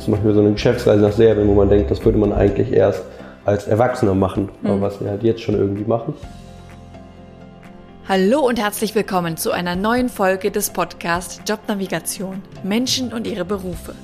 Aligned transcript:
zum 0.00 0.12
Beispiel 0.12 0.32
so 0.34 0.40
eine 0.40 0.52
Geschäftsreise 0.52 1.02
nach 1.02 1.12
Serbien, 1.12 1.48
wo 1.48 1.54
man 1.54 1.68
denkt, 1.68 1.90
das 1.90 2.04
würde 2.04 2.18
man 2.18 2.32
eigentlich 2.32 2.72
erst 2.72 3.02
als 3.44 3.66
Erwachsener 3.66 4.14
machen, 4.14 4.50
mhm. 4.62 4.70
aber 4.70 4.80
was 4.82 5.00
wir 5.00 5.10
halt 5.10 5.22
jetzt 5.22 5.40
schon 5.42 5.54
irgendwie 5.54 5.84
machen. 5.84 6.14
Hallo 8.08 8.46
und 8.46 8.60
herzlich 8.60 8.94
willkommen 8.94 9.36
zu 9.36 9.50
einer 9.50 9.74
neuen 9.74 10.08
Folge 10.08 10.50
des 10.50 10.70
Podcasts 10.70 11.40
Jobnavigation 11.46 12.42
Menschen 12.62 13.12
und 13.12 13.26
ihre 13.26 13.44
Berufe. 13.44 13.94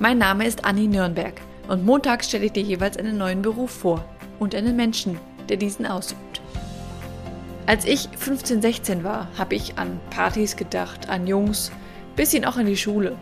Mein 0.00 0.18
Name 0.18 0.46
ist 0.46 0.64
Anni 0.64 0.88
Nürnberg 0.88 1.34
und 1.68 1.84
montags 1.84 2.28
stelle 2.28 2.46
ich 2.46 2.52
dir 2.52 2.62
jeweils 2.62 2.96
einen 2.96 3.16
neuen 3.16 3.42
Beruf 3.42 3.70
vor 3.70 4.04
und 4.38 4.54
einen 4.54 4.74
Menschen, 4.74 5.18
der 5.48 5.56
diesen 5.56 5.86
ausübt. 5.86 6.40
Als 7.66 7.84
ich 7.84 8.08
15, 8.16 8.62
16 8.62 9.04
war, 9.04 9.28
habe 9.36 9.54
ich 9.54 9.76
an 9.76 10.00
Partys 10.10 10.56
gedacht, 10.56 11.08
an 11.08 11.26
Jungs, 11.26 11.70
bisschen 12.16 12.44
auch 12.44 12.56
an 12.56 12.66
die 12.66 12.76
Schule. 12.76 13.16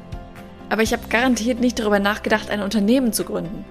Aber 0.69 0.83
ich 0.83 0.93
habe 0.93 1.09
garantiert 1.09 1.61
nicht 1.61 1.79
darüber 1.79 1.99
nachgedacht, 1.99 2.51
ein 2.51 2.61
Unternehmen 2.61 3.13
zu 3.13 3.25
gründen. 3.25 3.65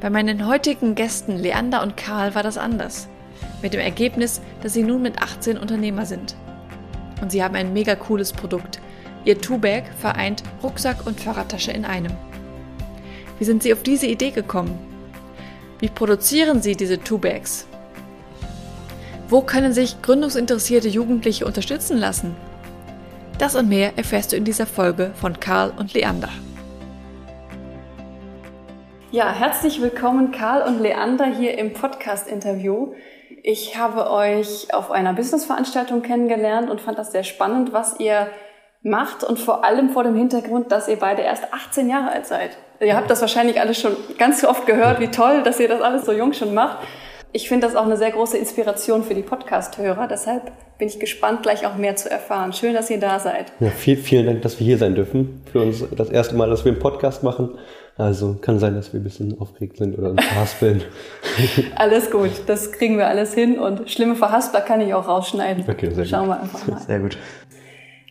Bei 0.00 0.10
meinen 0.10 0.46
heutigen 0.46 0.94
Gästen 0.94 1.38
Leander 1.38 1.82
und 1.82 1.96
Karl 1.96 2.34
war 2.34 2.42
das 2.42 2.58
anders. 2.58 3.08
Mit 3.62 3.72
dem 3.72 3.80
Ergebnis, 3.80 4.40
dass 4.62 4.72
sie 4.72 4.82
nun 4.82 5.02
mit 5.02 5.22
18 5.22 5.56
Unternehmer 5.56 6.06
sind. 6.06 6.34
Und 7.20 7.30
sie 7.30 7.42
haben 7.42 7.54
ein 7.54 7.72
mega 7.72 7.94
cooles 7.94 8.32
Produkt. 8.32 8.80
Ihr 9.24 9.40
Two-Bag 9.40 9.84
vereint 9.96 10.42
Rucksack 10.62 11.06
und 11.06 11.20
Fahrradtasche 11.20 11.70
in 11.70 11.84
einem. 11.84 12.12
Wie 13.38 13.44
sind 13.44 13.62
sie 13.62 13.72
auf 13.72 13.82
diese 13.82 14.06
Idee 14.06 14.30
gekommen? 14.30 14.76
Wie 15.78 15.88
produzieren 15.88 16.60
sie 16.60 16.76
diese 16.76 16.98
Two-Bags? 16.98 17.66
Wo 19.28 19.40
können 19.40 19.72
sich 19.72 20.02
gründungsinteressierte 20.02 20.88
Jugendliche 20.88 21.46
unterstützen 21.46 21.96
lassen? 21.96 22.34
Das 23.42 23.56
und 23.56 23.68
mehr 23.68 23.94
erfährst 23.96 24.30
du 24.30 24.36
in 24.36 24.44
dieser 24.44 24.66
Folge 24.66 25.10
von 25.20 25.40
Karl 25.40 25.72
und 25.76 25.94
Leander. 25.94 26.28
Ja, 29.10 29.32
herzlich 29.32 29.82
willkommen 29.82 30.30
Karl 30.30 30.62
und 30.62 30.80
Leander 30.80 31.24
hier 31.24 31.58
im 31.58 31.72
Podcast-Interview. 31.72 32.94
Ich 33.42 33.76
habe 33.76 34.12
euch 34.12 34.72
auf 34.72 34.92
einer 34.92 35.12
Business-Veranstaltung 35.12 36.02
kennengelernt 36.02 36.70
und 36.70 36.80
fand 36.80 36.98
das 36.98 37.10
sehr 37.10 37.24
spannend, 37.24 37.72
was 37.72 37.98
ihr 37.98 38.28
macht 38.84 39.24
und 39.24 39.40
vor 39.40 39.64
allem 39.64 39.90
vor 39.90 40.04
dem 40.04 40.14
Hintergrund, 40.14 40.70
dass 40.70 40.86
ihr 40.86 41.00
beide 41.00 41.22
erst 41.22 41.52
18 41.52 41.90
Jahre 41.90 42.12
alt 42.12 42.26
seid. 42.26 42.56
Ihr 42.78 42.94
habt 42.94 43.10
das 43.10 43.22
wahrscheinlich 43.22 43.60
alles 43.60 43.76
schon 43.76 43.96
ganz 44.18 44.44
oft 44.44 44.66
gehört, 44.66 45.00
wie 45.00 45.08
toll, 45.08 45.42
dass 45.42 45.58
ihr 45.58 45.66
das 45.66 45.80
alles 45.80 46.04
so 46.04 46.12
jung 46.12 46.32
schon 46.32 46.54
macht. 46.54 46.78
Ich 47.34 47.48
finde 47.48 47.66
das 47.66 47.76
auch 47.76 47.86
eine 47.86 47.96
sehr 47.96 48.10
große 48.10 48.36
Inspiration 48.36 49.02
für 49.02 49.14
die 49.14 49.22
Podcast-Hörer. 49.22 50.06
Deshalb 50.06 50.52
bin 50.76 50.88
ich 50.88 51.00
gespannt, 51.00 51.42
gleich 51.42 51.64
auch 51.66 51.76
mehr 51.76 51.96
zu 51.96 52.10
erfahren. 52.10 52.52
Schön, 52.52 52.74
dass 52.74 52.90
ihr 52.90 53.00
da 53.00 53.18
seid. 53.18 53.52
Ja, 53.58 53.70
viel, 53.70 53.96
vielen 53.96 54.26
Dank, 54.26 54.42
dass 54.42 54.58
wir 54.60 54.66
hier 54.66 54.76
sein 54.76 54.94
dürfen. 54.94 55.42
Für 55.50 55.62
uns 55.62 55.82
das 55.96 56.10
erste 56.10 56.34
Mal, 56.34 56.50
dass 56.50 56.66
wir 56.66 56.72
einen 56.72 56.80
Podcast 56.80 57.22
machen. 57.22 57.56
Also 57.96 58.34
kann 58.40 58.58
sein, 58.58 58.74
dass 58.74 58.92
wir 58.92 59.00
ein 59.00 59.04
bisschen 59.04 59.38
aufgeregt 59.40 59.78
sind 59.78 59.98
oder 59.98 60.10
uns 60.10 60.22
verhaspeln. 60.26 60.82
alles 61.76 62.10
gut, 62.10 62.30
das 62.46 62.72
kriegen 62.72 62.98
wir 62.98 63.06
alles 63.06 63.32
hin 63.34 63.58
und 63.58 63.90
schlimme 63.90 64.14
Verhaspler 64.14 64.60
kann 64.60 64.80
ich 64.80 64.92
auch 64.92 65.08
rausschneiden. 65.08 65.64
Okay, 65.68 65.90
sehr 65.90 66.04
Schauen 66.04 66.26
gut. 66.26 66.36
wir 66.36 66.40
einfach 66.40 66.66
mal. 66.66 66.80
Sehr 66.80 66.98
gut. 67.00 67.16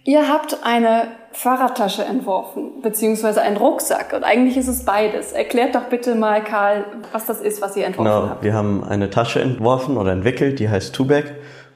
Ihr 0.04 0.28
habt 0.28 0.58
eine 0.64 1.10
Fahrradtasche 1.32 2.04
entworfen, 2.04 2.82
beziehungsweise 2.82 3.42
einen 3.42 3.58
Rucksack 3.58 4.14
und 4.14 4.24
eigentlich 4.24 4.58
ist 4.58 4.68
es 4.68 4.84
beides. 4.84 5.32
Erklärt 5.32 5.76
doch 5.76 5.84
bitte 5.84 6.16
mal, 6.16 6.44
Karl, 6.44 6.86
was 7.12 7.26
das 7.26 7.40
ist, 7.40 7.62
was 7.62 7.78
ihr 7.78 7.86
entworfen 7.86 8.12
genau, 8.12 8.30
habt. 8.30 8.44
Wir 8.44 8.54
haben 8.54 8.84
eine 8.84 9.10
Tasche 9.10 9.42
entworfen 9.42 9.98
oder 9.98 10.12
entwickelt, 10.12 10.60
die 10.60 10.70
heißt 10.70 10.96
Tubac 10.96 11.26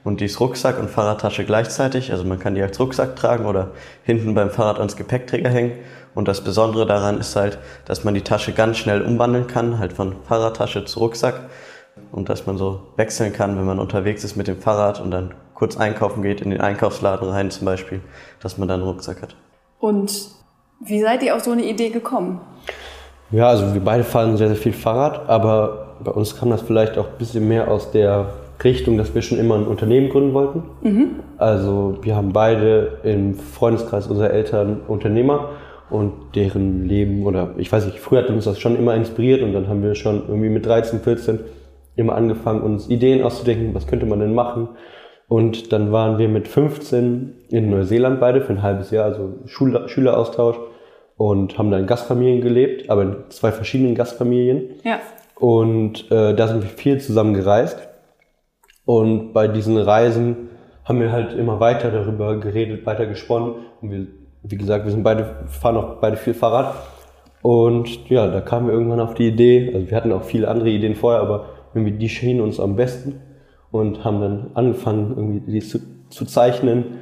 und 0.02 0.20
die 0.20 0.24
ist 0.24 0.40
Rucksack 0.40 0.78
und 0.78 0.90
Fahrradtasche 0.90 1.44
gleichzeitig. 1.44 2.10
Also 2.10 2.24
man 2.24 2.38
kann 2.40 2.54
die 2.54 2.62
als 2.62 2.78
Rucksack 2.80 3.16
tragen 3.16 3.46
oder 3.46 3.70
hinten 4.02 4.34
beim 4.34 4.50
Fahrrad 4.50 4.78
ans 4.78 4.96
Gepäckträger 4.96 5.48
hängen 5.48 5.72
und 6.16 6.28
das 6.28 6.42
Besondere 6.42 6.86
daran 6.86 7.20
ist 7.20 7.36
halt, 7.36 7.58
dass 7.84 8.02
man 8.02 8.14
die 8.14 8.22
Tasche 8.22 8.52
ganz 8.52 8.78
schnell 8.78 9.02
umwandeln 9.02 9.46
kann, 9.46 9.78
halt 9.78 9.92
von 9.92 10.16
Fahrradtasche 10.26 10.86
zu 10.86 10.98
Rucksack. 10.98 11.42
Und 12.10 12.28
dass 12.28 12.46
man 12.46 12.56
so 12.56 12.82
wechseln 12.96 13.32
kann, 13.32 13.56
wenn 13.56 13.64
man 13.64 13.78
unterwegs 13.78 14.24
ist 14.24 14.36
mit 14.36 14.48
dem 14.48 14.58
Fahrrad 14.58 15.00
und 15.00 15.10
dann 15.10 15.34
kurz 15.56 15.76
einkaufen 15.76 16.22
geht, 16.22 16.40
in 16.42 16.50
den 16.50 16.60
Einkaufsladen 16.60 17.28
rein 17.28 17.50
zum 17.50 17.64
Beispiel, 17.64 18.00
dass 18.40 18.58
man 18.58 18.68
dann 18.68 18.80
einen 18.80 18.88
Rucksack 18.88 19.22
hat. 19.22 19.34
Und 19.80 20.28
wie 20.84 21.00
seid 21.00 21.22
ihr 21.22 21.34
auf 21.34 21.42
so 21.42 21.50
eine 21.50 21.64
Idee 21.64 21.88
gekommen? 21.88 22.40
Ja, 23.30 23.48
also 23.48 23.74
wir 23.74 23.80
beide 23.80 24.04
fahren 24.04 24.36
sehr, 24.36 24.48
sehr 24.48 24.56
viel 24.56 24.72
Fahrrad, 24.72 25.28
aber 25.28 25.96
bei 26.04 26.12
uns 26.12 26.38
kam 26.38 26.50
das 26.50 26.62
vielleicht 26.62 26.96
auch 26.98 27.06
ein 27.06 27.18
bisschen 27.18 27.48
mehr 27.48 27.68
aus 27.68 27.90
der 27.90 28.28
Richtung, 28.62 28.98
dass 28.98 29.14
wir 29.14 29.22
schon 29.22 29.38
immer 29.38 29.56
ein 29.56 29.66
Unternehmen 29.66 30.10
gründen 30.10 30.34
wollten. 30.34 30.62
Mhm. 30.82 31.10
Also 31.38 31.98
wir 32.02 32.14
haben 32.16 32.32
beide 32.32 33.00
im 33.02 33.34
Freundeskreis 33.34 34.06
unserer 34.06 34.30
Eltern 34.30 34.82
Unternehmer 34.86 35.50
und 35.90 36.12
deren 36.34 36.86
Leben 36.86 37.24
oder 37.26 37.54
ich 37.56 37.70
weiß 37.70 37.86
nicht, 37.86 37.98
früher 37.98 38.22
hat 38.22 38.28
uns 38.28 38.44
das 38.44 38.58
schon 38.58 38.76
immer 38.76 38.94
inspiriert 38.94 39.42
und 39.42 39.52
dann 39.52 39.68
haben 39.68 39.82
wir 39.82 39.94
schon 39.94 40.22
irgendwie 40.28 40.48
mit 40.48 40.66
13, 40.66 41.00
14 41.00 41.40
immer 41.96 42.14
angefangen, 42.14 42.62
uns 42.62 42.88
Ideen 42.88 43.22
auszudenken, 43.22 43.74
was 43.74 43.86
könnte 43.86 44.06
man 44.06 44.20
denn 44.20 44.34
machen. 44.34 44.68
Und 45.28 45.72
dann 45.72 45.90
waren 45.92 46.18
wir 46.18 46.28
mit 46.28 46.46
15 46.46 47.34
in 47.48 47.70
Neuseeland 47.70 48.20
beide 48.20 48.40
für 48.40 48.52
ein 48.52 48.62
halbes 48.62 48.90
Jahr, 48.90 49.06
also 49.06 49.34
Schul 49.46 49.88
Schüleraustausch 49.88 50.56
und 51.16 51.58
haben 51.58 51.70
da 51.70 51.78
in 51.78 51.86
Gastfamilien 51.86 52.40
gelebt, 52.40 52.90
aber 52.90 53.02
in 53.02 53.16
zwei 53.30 53.50
verschiedenen 53.50 53.94
Gastfamilien. 53.94 54.74
Ja. 54.84 55.00
Und 55.34 56.10
äh, 56.10 56.34
da 56.34 56.48
sind 56.48 56.62
wir 56.62 56.70
viel 56.70 57.00
zusammen 57.00 57.34
gereist. 57.34 57.88
Und 58.84 59.32
bei 59.32 59.48
diesen 59.48 59.76
Reisen 59.76 60.50
haben 60.84 61.00
wir 61.00 61.10
halt 61.10 61.32
immer 61.32 61.58
weiter 61.58 61.90
darüber 61.90 62.38
geredet, 62.38 62.86
weiter 62.86 63.06
gesponnen. 63.06 63.54
Und 63.80 63.90
wir 63.90 64.06
wie 64.50 64.56
gesagt, 64.56 64.84
wir 64.84 64.92
sind 64.92 65.02
beide, 65.02 65.46
fahren 65.46 65.76
auch 65.76 65.96
beide 66.00 66.16
viel 66.16 66.34
Fahrrad. 66.34 66.74
Und 67.42 68.08
ja, 68.08 68.26
da 68.28 68.40
kamen 68.40 68.66
wir 68.66 68.74
irgendwann 68.74 69.00
auf 69.00 69.14
die 69.14 69.28
Idee, 69.28 69.70
also 69.74 69.88
wir 69.88 69.96
hatten 69.96 70.12
auch 70.12 70.24
viele 70.24 70.48
andere 70.48 70.68
Ideen 70.68 70.94
vorher, 70.94 71.20
aber 71.20 71.46
irgendwie 71.74 71.96
die 71.96 72.08
schienen 72.08 72.40
uns 72.40 72.58
am 72.58 72.76
besten 72.76 73.20
und 73.70 74.04
haben 74.04 74.20
dann 74.20 74.50
angefangen, 74.54 75.14
irgendwie 75.16 75.52
die 75.52 75.60
zu, 75.60 75.78
zu 76.08 76.24
zeichnen. 76.24 76.98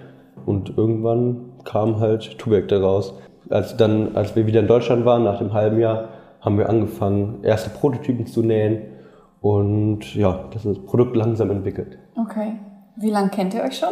Und 0.46 0.76
irgendwann 0.76 1.52
kam 1.64 2.00
halt 2.00 2.38
Tubeck 2.38 2.68
daraus. 2.68 3.14
Als, 3.50 3.76
dann, 3.76 4.16
als 4.16 4.36
wir 4.36 4.46
wieder 4.46 4.60
in 4.60 4.66
Deutschland 4.66 5.04
waren, 5.04 5.24
nach 5.24 5.38
dem 5.38 5.52
halben 5.52 5.78
Jahr, 5.78 6.08
haben 6.40 6.58
wir 6.58 6.68
angefangen, 6.68 7.42
erste 7.42 7.70
Prototypen 7.70 8.26
zu 8.26 8.42
nähen. 8.42 8.82
Und 9.40 10.14
ja, 10.14 10.44
das 10.52 10.64
ist 10.64 10.78
das 10.78 10.84
Produkt 10.86 11.16
langsam 11.16 11.50
entwickelt. 11.50 11.98
Okay. 12.16 12.54
Wie 12.96 13.10
lange 13.10 13.30
kennt 13.30 13.54
ihr 13.54 13.62
euch 13.62 13.78
schon? 13.78 13.90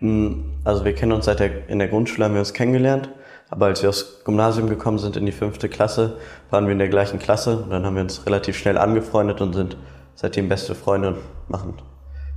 Hm, 0.00 0.52
also 0.64 0.84
wir 0.84 0.94
kennen 0.94 1.12
uns 1.12 1.26
seit 1.26 1.40
der, 1.40 1.68
in 1.68 1.78
der 1.78 1.88
Grundschule 1.88 2.24
haben 2.24 2.34
wir 2.34 2.40
uns 2.40 2.52
kennengelernt, 2.52 3.10
aber 3.50 3.66
als 3.66 3.82
wir 3.82 3.90
aufs 3.90 4.24
Gymnasium 4.24 4.68
gekommen 4.68 4.98
sind 4.98 5.16
in 5.16 5.26
die 5.26 5.32
fünfte 5.32 5.68
Klasse, 5.68 6.16
waren 6.50 6.66
wir 6.66 6.72
in 6.72 6.78
der 6.78 6.88
gleichen 6.88 7.18
Klasse 7.18 7.58
und 7.58 7.70
dann 7.70 7.84
haben 7.84 7.94
wir 7.94 8.02
uns 8.02 8.26
relativ 8.26 8.56
schnell 8.56 8.78
angefreundet 8.78 9.40
und 9.40 9.52
sind 9.52 9.76
seitdem 10.20 10.50
beste 10.50 10.74
Freunde 10.74 11.08
und 11.08 11.16
machen 11.48 11.74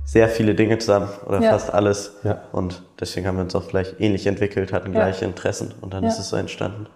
sehr 0.06 0.28
viele 0.28 0.54
Dinge 0.54 0.78
zusammen 0.78 1.08
oder 1.26 1.40
ja. 1.40 1.50
fast 1.50 1.72
alles. 1.72 2.16
Ja. 2.24 2.42
Und 2.52 2.82
deswegen 2.98 3.26
haben 3.26 3.36
wir 3.36 3.44
uns 3.44 3.54
auch 3.54 3.62
vielleicht 3.62 4.00
ähnlich 4.00 4.26
entwickelt, 4.26 4.72
hatten 4.72 4.94
ja. 4.94 5.00
gleiche 5.00 5.26
Interessen 5.26 5.74
und 5.82 5.92
dann 5.92 6.02
ist 6.04 6.18
es 6.18 6.30
so 6.30 6.36
entstanden. 6.36 6.86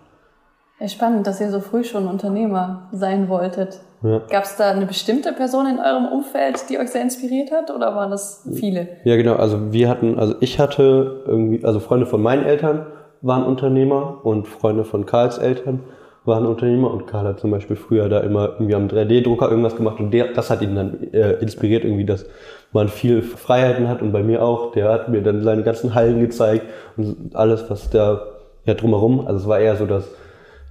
Ja, 0.81 0.89
spannend, 0.89 1.27
dass 1.27 1.41
ihr 1.41 1.51
so 1.51 1.61
früh 1.61 1.85
schon 1.85 2.07
Unternehmer 2.07 2.89
sein 2.93 3.29
wolltet. 3.29 3.81
Ja. 4.03 4.21
Gab 4.31 4.45
es 4.45 4.57
da 4.57 4.71
eine 4.71 4.87
bestimmte 4.87 5.33
Person 5.33 5.67
in 5.67 5.79
eurem 5.79 6.07
Umfeld, 6.07 6.71
die 6.71 6.79
euch 6.79 6.91
sehr 6.91 7.03
inspiriert 7.03 7.51
hat 7.51 7.71
oder 7.71 7.95
waren 7.95 8.11
das 8.11 8.49
viele? 8.55 8.89
Ja, 9.05 9.17
genau. 9.17 9.35
Also 9.35 9.73
wir 9.73 9.89
hatten, 9.89 10.19
also 10.19 10.37
ich 10.41 10.59
hatte 10.59 11.25
irgendwie, 11.27 11.65
also 11.65 11.81
Freunde 11.81 12.07
von 12.07 12.23
meinen 12.23 12.47
Eltern 12.47 12.87
waren 13.21 13.45
Unternehmer 13.45 14.25
und 14.25 14.47
Freunde 14.47 14.85
von 14.85 15.05
Karls 15.05 15.37
Eltern 15.37 15.81
waren 16.29 16.47
Unternehmer 16.47 16.93
und 16.93 17.09
Karl 17.09 17.27
hat 17.27 17.41
zum 17.41 17.51
Beispiel 17.51 17.75
früher 17.75 18.09
da 18.09 18.21
immer 18.21 18.51
irgendwie 18.53 18.77
am 18.77 18.87
3D-Drucker 18.87 19.51
irgendwas 19.51 19.75
gemacht 19.75 19.99
und 19.99 20.13
der, 20.13 20.33
das 20.33 20.51
hat 20.51 20.63
ihn 20.63 20.77
dann 20.77 21.13
äh, 21.13 21.33
inspiriert 21.41 21.83
irgendwie, 21.83 22.05
dass 22.05 22.27
man 22.73 22.89
viel 22.89 23.23
Freiheiten 23.23 23.89
hat 23.89 24.03
und 24.03 24.13
bei 24.13 24.23
mir 24.23 24.43
auch. 24.43 24.73
Der 24.73 24.91
hat 24.91 25.09
mir 25.09 25.23
dann 25.23 25.43
seine 25.43 25.63
ganzen 25.65 25.95
Hallen 25.95 26.21
gezeigt 26.21 26.67
und 26.97 27.35
alles, 27.35 27.69
was 27.69 27.91
da 27.91 28.23
ja 28.67 28.75
drumherum. 28.75 29.27
Also 29.27 29.41
es 29.41 29.49
war 29.49 29.59
eher 29.59 29.77
so, 29.77 29.87
dass 29.87 30.09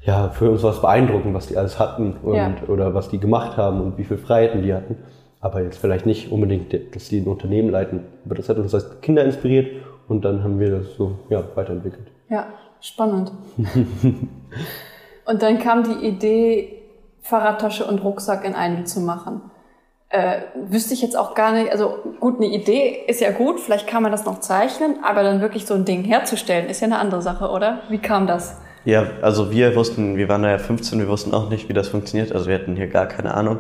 ja, 0.04 0.30
für 0.30 0.50
uns 0.50 0.64
war 0.64 0.72
es 0.72 0.80
beeindruckend, 0.80 1.34
was 1.34 1.48
die 1.48 1.58
alles 1.58 1.80
hatten 1.80 2.16
und, 2.24 2.36
ja. 2.36 2.54
oder 2.68 2.94
was 2.94 3.10
die 3.10 3.20
gemacht 3.20 3.58
haben 3.58 3.82
und 3.82 3.98
wie 3.98 4.06
viel 4.06 4.18
Freiheiten 4.18 4.62
die 4.62 4.74
hatten. 4.74 4.98
Aber 5.42 5.62
jetzt 5.62 5.78
vielleicht 5.78 6.06
nicht 6.06 6.32
unbedingt, 6.32 6.74
dass 6.96 7.10
die 7.10 7.20
ein 7.20 7.28
Unternehmen 7.28 7.70
leiten. 7.70 8.06
Aber 8.26 8.36
das 8.36 8.48
hat 8.48 8.58
uns 8.58 8.74
als 8.74 9.02
Kinder 9.02 9.26
inspiriert 9.26 9.68
und 10.08 10.24
dann 10.24 10.44
haben 10.44 10.60
wir 10.60 10.72
das 10.72 10.96
so 10.96 11.20
ja, 11.30 11.44
weiterentwickelt. 11.56 12.08
Ja, 12.30 12.48
spannend. 12.80 13.32
und 15.28 15.42
dann 15.42 15.60
kam 15.60 15.84
die 15.84 16.08
Idee, 16.08 16.82
Fahrradtasche 17.22 17.86
und 17.86 18.04
Rucksack 18.04 18.46
in 18.46 18.56
einem 18.56 18.86
zu 18.86 19.02
machen. 19.02 19.42
Äh, 20.10 20.40
wüsste 20.56 20.94
ich 20.94 21.02
jetzt 21.02 21.18
auch 21.18 21.36
gar 21.36 21.52
nicht, 21.52 21.70
also 21.70 21.98
gut, 22.22 22.38
eine 22.38 22.48
Idee 22.48 23.04
ist 23.08 23.20
ja 23.20 23.32
gut, 23.32 23.60
vielleicht 23.60 23.88
kann 23.88 24.02
man 24.02 24.14
das 24.14 24.24
noch 24.24 24.40
zeichnen, 24.40 25.04
aber 25.04 25.24
dann 25.24 25.42
wirklich 25.42 25.66
so 25.66 25.74
ein 25.74 25.84
Ding 25.84 26.06
herzustellen, 26.06 26.70
ist 26.70 26.80
ja 26.80 26.86
eine 26.86 27.00
andere 27.00 27.22
Sache, 27.22 27.50
oder? 27.50 27.82
Wie 27.90 27.98
kam 27.98 28.26
das? 28.26 28.58
Ja, 28.88 29.06
also 29.22 29.52
wir 29.52 29.76
wussten, 29.76 30.16
wir 30.16 30.30
waren 30.30 30.44
da 30.44 30.50
ja 30.50 30.60
15, 30.60 30.98
wir 30.98 31.10
wussten 31.10 31.34
auch 31.34 31.50
nicht, 31.50 31.68
wie 31.68 31.74
das 31.74 31.90
funktioniert. 31.90 32.32
Also 32.32 32.48
wir 32.48 32.56
hatten 32.56 32.78
hier 32.78 32.88
gar 32.88 33.06
keine 33.06 33.34
Ahnung. 33.34 33.58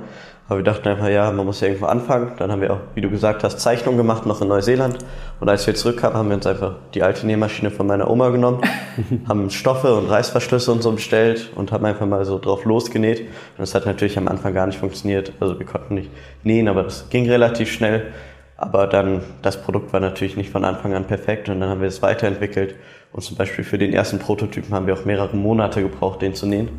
Aber 0.47 0.59
wir 0.59 0.63
dachten 0.63 0.87
einfach, 0.87 1.09
ja, 1.09 1.29
man 1.33 1.45
muss 1.45 1.59
ja 1.59 1.67
irgendwo 1.67 1.87
anfangen. 1.87 2.31
Dann 2.37 2.49
haben 2.49 2.61
wir 2.61 2.71
auch, 2.71 2.79
wie 2.95 3.01
du 3.01 3.09
gesagt 3.09 3.43
hast, 3.43 3.59
Zeichnungen 3.59 3.97
gemacht, 3.97 4.25
noch 4.25 4.41
in 4.41 4.47
Neuseeland. 4.47 4.99
Und 5.41 5.49
als 5.49 5.67
wir 5.67 5.75
zurückkamen, 5.75 6.15
haben 6.15 6.29
wir 6.29 6.37
uns 6.37 6.47
einfach 6.47 6.75
die 6.93 7.03
alte 7.03 7.27
Nähmaschine 7.27 7.71
von 7.71 7.87
meiner 7.87 8.09
Oma 8.09 8.29
genommen, 8.29 8.61
haben 9.27 9.49
Stoffe 9.49 9.95
und 9.95 10.09
Reißverschlüsse 10.09 10.71
und 10.71 10.81
so 10.81 10.93
bestellt 10.93 11.49
und 11.55 11.73
haben 11.73 11.83
einfach 11.83 12.05
mal 12.05 12.23
so 12.23 12.39
drauf 12.39 12.63
losgenäht. 12.63 13.19
Und 13.19 13.27
das 13.57 13.75
hat 13.75 13.85
natürlich 13.85 14.17
am 14.17 14.29
Anfang 14.29 14.53
gar 14.53 14.65
nicht 14.65 14.79
funktioniert. 14.79 15.33
Also 15.41 15.59
wir 15.59 15.65
konnten 15.65 15.95
nicht 15.95 16.09
nähen, 16.45 16.69
aber 16.69 16.83
das 16.83 17.09
ging 17.09 17.29
relativ 17.29 17.69
schnell. 17.69 18.13
Aber 18.55 18.87
dann, 18.87 19.23
das 19.41 19.61
Produkt 19.61 19.91
war 19.91 19.99
natürlich 19.99 20.37
nicht 20.37 20.51
von 20.51 20.63
Anfang 20.63 20.95
an 20.95 21.03
perfekt 21.03 21.49
und 21.49 21.59
dann 21.59 21.69
haben 21.69 21.81
wir 21.81 21.89
es 21.89 22.01
weiterentwickelt. 22.01 22.75
Und 23.17 23.23
zum 23.23 23.35
Beispiel 23.35 23.63
für 23.65 23.79
den 23.79 23.93
ersten 23.93 24.19
Prototypen 24.19 24.75
haben 24.75 24.85
wir 24.85 24.93
auch 24.93 25.05
mehrere 25.05 25.35
Monate 25.35 25.81
gebraucht, 25.81 26.21
den 26.21 26.35
zu 26.35 26.45
nähen. 26.45 26.69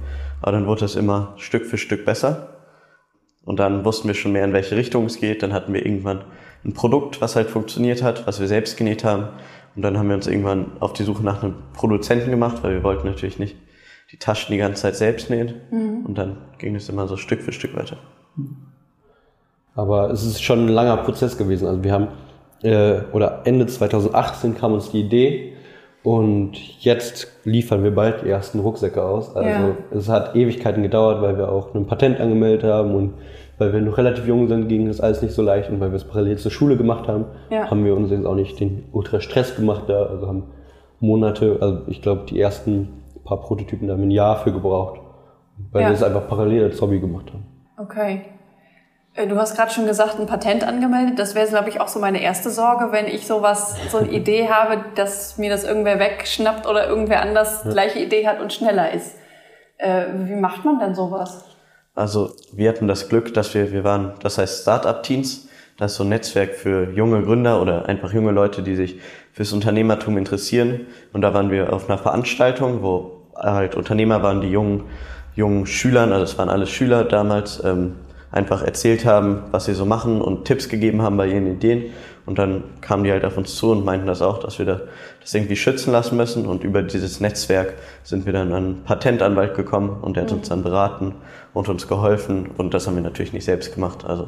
Aber 0.40 0.52
dann 0.52 0.69
wurde 0.69 0.85
es 0.85 0.94
immer 0.94 1.35
Stück 1.37 1.67
für 1.67 1.79
Stück 1.79 2.05
besser. 2.05 2.61
Und 3.44 3.58
dann 3.58 3.85
wussten 3.85 4.06
wir 4.06 4.14
schon 4.14 4.31
mehr, 4.31 4.44
in 4.44 4.52
welche 4.52 4.76
Richtung 4.76 5.06
es 5.06 5.19
geht. 5.19 5.43
Dann 5.43 5.52
hatten 5.52 5.75
wir 5.75 5.85
irgendwann 5.85 6.23
ein 6.64 6.75
Produkt, 6.75 7.20
was 7.20 7.35
halt 7.35 7.50
funktioniert 7.50 8.05
hat, 8.05 8.29
was 8.29 8.38
wir 8.38 8.46
selbst 8.46 8.76
genäht 8.76 9.02
haben. 9.02 9.31
Und 9.75 9.82
dann 9.82 9.99
haben 9.99 10.06
wir 10.06 10.14
uns 10.14 10.29
irgendwann 10.29 10.76
auf 10.79 10.93
die 10.93 11.02
Suche 11.02 11.25
nach 11.25 11.43
einem 11.43 11.56
Produzenten 11.73 12.31
gemacht, 12.31 12.62
weil 12.62 12.75
wir 12.75 12.85
wollten 12.85 13.08
natürlich 13.08 13.40
nicht 13.40 13.56
die 14.12 14.19
Taschen 14.19 14.52
die 14.52 14.58
ganze 14.58 14.82
Zeit 14.82 14.94
selbst 14.94 15.31
nähen. 15.31 15.55
Mhm. 15.73 16.06
Und 16.06 16.19
dann 16.19 16.37
ging 16.58 16.76
es 16.76 16.88
immer 16.88 17.08
so 17.08 17.17
Stück 17.17 17.43
für 17.43 17.50
Stück 17.50 17.75
weiter. 17.75 17.96
Aber 19.75 20.11
es 20.11 20.25
ist 20.25 20.40
schon 20.40 20.67
ein 20.67 20.69
langer 20.69 20.99
Prozess 20.99 21.37
gewesen. 21.37 21.67
Also 21.67 21.82
wir 21.82 21.93
haben, 21.93 22.08
äh, 22.62 23.00
oder 23.12 23.43
Ende 23.44 23.67
2018 23.67 24.55
kam 24.55 24.75
uns 24.75 24.93
die 24.93 25.00
Idee 25.00 25.55
und 26.08 26.52
jetzt 26.82 27.31
liefern 27.44 27.84
wir 27.84 27.94
bald 27.94 28.22
die 28.25 28.31
ersten 28.31 28.60
Rucksäcke 28.60 29.05
aus. 29.05 29.37
Also 29.37 29.50
ja. 29.50 29.76
es 29.90 30.08
hat 30.08 30.34
Ewigkeiten 30.34 30.82
gedauert, 30.82 31.20
weil 31.20 31.37
wir 31.37 31.52
auch 31.52 31.75
ein 31.75 31.87
Patent 31.87 32.19
angemeldet 32.19 32.64
haben 32.64 32.94
und 32.94 33.12
weil 33.58 33.75
wir 33.75 33.82
noch 33.82 33.99
relativ 33.99 34.26
jung 34.26 34.49
sind, 34.49 34.69
ging 34.69 34.87
das 34.87 35.02
alles 35.02 35.20
nicht 35.20 35.34
so 35.34 35.43
leicht 35.43 35.69
und 35.69 35.81
weil 35.81 35.90
wir 35.90 35.96
es 35.96 36.05
parallel 36.05 36.38
zur 36.38 36.50
Schule 36.50 36.78
gemacht 36.78 37.08
haben, 37.08 37.26
ja. 37.50 37.70
haben 37.70 37.84
wir 37.84 37.94
uns 37.94 38.10
jetzt 38.10 38.25
auch 38.25 38.37
nicht 38.37 38.58
den 38.58 38.87
ultra 38.90 39.20
Stress 39.20 39.55
gemacht 39.55 39.82
da. 39.88 40.06
Also 40.06 40.28
haben 40.28 40.44
Monate, 40.99 41.58
also 41.60 41.82
ich 41.88 42.00
glaube 42.00 42.22
die 42.26 42.40
ersten 42.40 42.88
paar 43.26 43.43
Prototypen 43.43 43.87
da 43.87 43.93
haben 43.93 44.04
ein 44.04 44.11
Jahr 44.11 44.38
für 44.38 44.50
gebraucht, 44.50 45.02
weil 45.72 45.82
ja. 45.82 45.88
wir 45.88 45.94
es 45.94 46.02
einfach 46.02 46.26
parallel 46.26 46.64
als 46.64 46.81
Hobby 46.81 47.00
gemacht 47.00 47.26
haben. 47.34 47.44
Okay. 47.76 48.22
Äh, 49.19 49.26
du 49.26 49.37
hast 49.37 49.56
gerade 49.56 49.73
schon 49.73 49.87
gesagt, 49.87 50.19
ein 50.19 50.26
Patent 50.26 50.65
angemeldet. 50.65 51.19
Das 51.19 51.35
wäre, 51.35 51.47
glaube 51.49 51.69
ich, 51.69 51.81
auch 51.81 51.88
so 51.88 51.99
meine 51.99 52.23
erste 52.23 52.50
Sorge, 52.50 52.93
wenn 52.93 53.06
ich 53.06 53.26
sowas, 53.26 53.76
so 53.91 53.99
eine 53.99 54.11
Idee 54.11 54.49
habe, 54.49 54.85
dass 54.94 55.38
mir 55.38 55.50
das 55.50 55.65
irgendwer 55.65 55.99
wegschnappt 55.99 56.67
oder 56.67 56.88
irgendwer 56.88 57.23
anders 57.23 57.65
die 57.65 57.70
gleiche 57.70 57.99
Idee 57.99 58.26
hat 58.26 58.41
und 58.41 58.53
schneller 58.53 58.93
ist. 58.93 59.17
Äh, 59.76 60.06
wie 60.15 60.37
macht 60.37 60.65
man 60.65 60.79
denn 60.79 60.94
sowas? 60.94 61.44
Also 61.94 62.31
wir 62.53 62.69
hatten 62.69 62.87
das 62.87 63.09
Glück, 63.09 63.35
dass 63.35 63.55
wir, 63.55 63.73
wir 63.73 63.82
waren, 63.82 64.15
das 64.23 64.38
heißt 64.38 64.62
Startup-Teams, 64.62 65.49
das 65.79 65.93
ist 65.93 65.99
so 65.99 66.05
ein 66.05 66.09
Netzwerk 66.09 66.55
für 66.55 66.91
junge 66.93 67.23
Gründer 67.23 67.61
oder 67.61 67.88
einfach 67.88 68.12
junge 68.12 68.32
Leute, 68.32 68.62
die 68.62 68.75
sich 68.75 69.00
fürs 69.32 69.53
Unternehmertum 69.53 70.19
interessieren. 70.19 70.87
Und 71.12 71.23
da 71.23 71.35
waren 71.35 71.53
wir 71.53 71.73
auf 71.73 71.88
einer 71.88 71.99
Veranstaltung, 71.99 72.82
wo 72.82 73.23
halt 73.37 73.76
Unternehmer 73.76 74.23
waren, 74.23 74.41
die 74.41 74.49
jungen, 74.49 74.85
jungen 75.37 75.67
Schülern, 75.67 76.12
also 76.12 76.25
es 76.25 76.38
waren 76.38 76.49
alles 76.49 76.71
Schüler 76.71 77.05
damals, 77.05 77.62
ähm, 77.64 77.94
einfach 78.30 78.62
erzählt 78.62 79.04
haben, 79.04 79.44
was 79.50 79.64
sie 79.64 79.75
so 79.75 79.84
machen 79.84 80.20
und 80.20 80.44
Tipps 80.44 80.69
gegeben 80.69 81.02
haben 81.02 81.16
bei 81.16 81.28
ihren 81.28 81.46
Ideen. 81.46 81.92
Und 82.26 82.38
dann 82.38 82.64
kamen 82.82 83.04
die 83.04 83.10
halt 83.10 83.25
auf 83.25 83.38
uns 83.38 83.56
zu 83.56 83.70
und 83.70 83.86
meinten 83.86 84.06
das 84.06 84.20
auch, 84.20 84.38
dass 84.38 84.58
wir 84.58 84.66
das 84.66 85.34
irgendwie 85.34 85.56
schützen 85.56 85.92
lassen 85.92 86.16
müssen. 86.16 86.44
Und 86.46 86.62
über 86.62 86.82
dieses 86.82 87.20
Netzwerk 87.20 87.75
sind 88.02 88.26
wir 88.26 88.34
dann 88.34 88.52
an 88.52 88.64
einen 88.64 88.84
Patentanwalt 88.84 89.54
gekommen 89.54 90.02
und 90.02 90.16
der 90.16 90.25
hat 90.25 90.32
uns 90.32 90.50
dann 90.50 90.62
beraten 90.62 91.14
und 91.54 91.70
uns 91.70 91.88
geholfen. 91.88 92.50
Und 92.58 92.75
das 92.75 92.86
haben 92.86 92.96
wir 92.96 93.02
natürlich 93.02 93.32
nicht 93.32 93.46
selbst 93.46 93.75
gemacht. 93.75 94.04
Also 94.04 94.25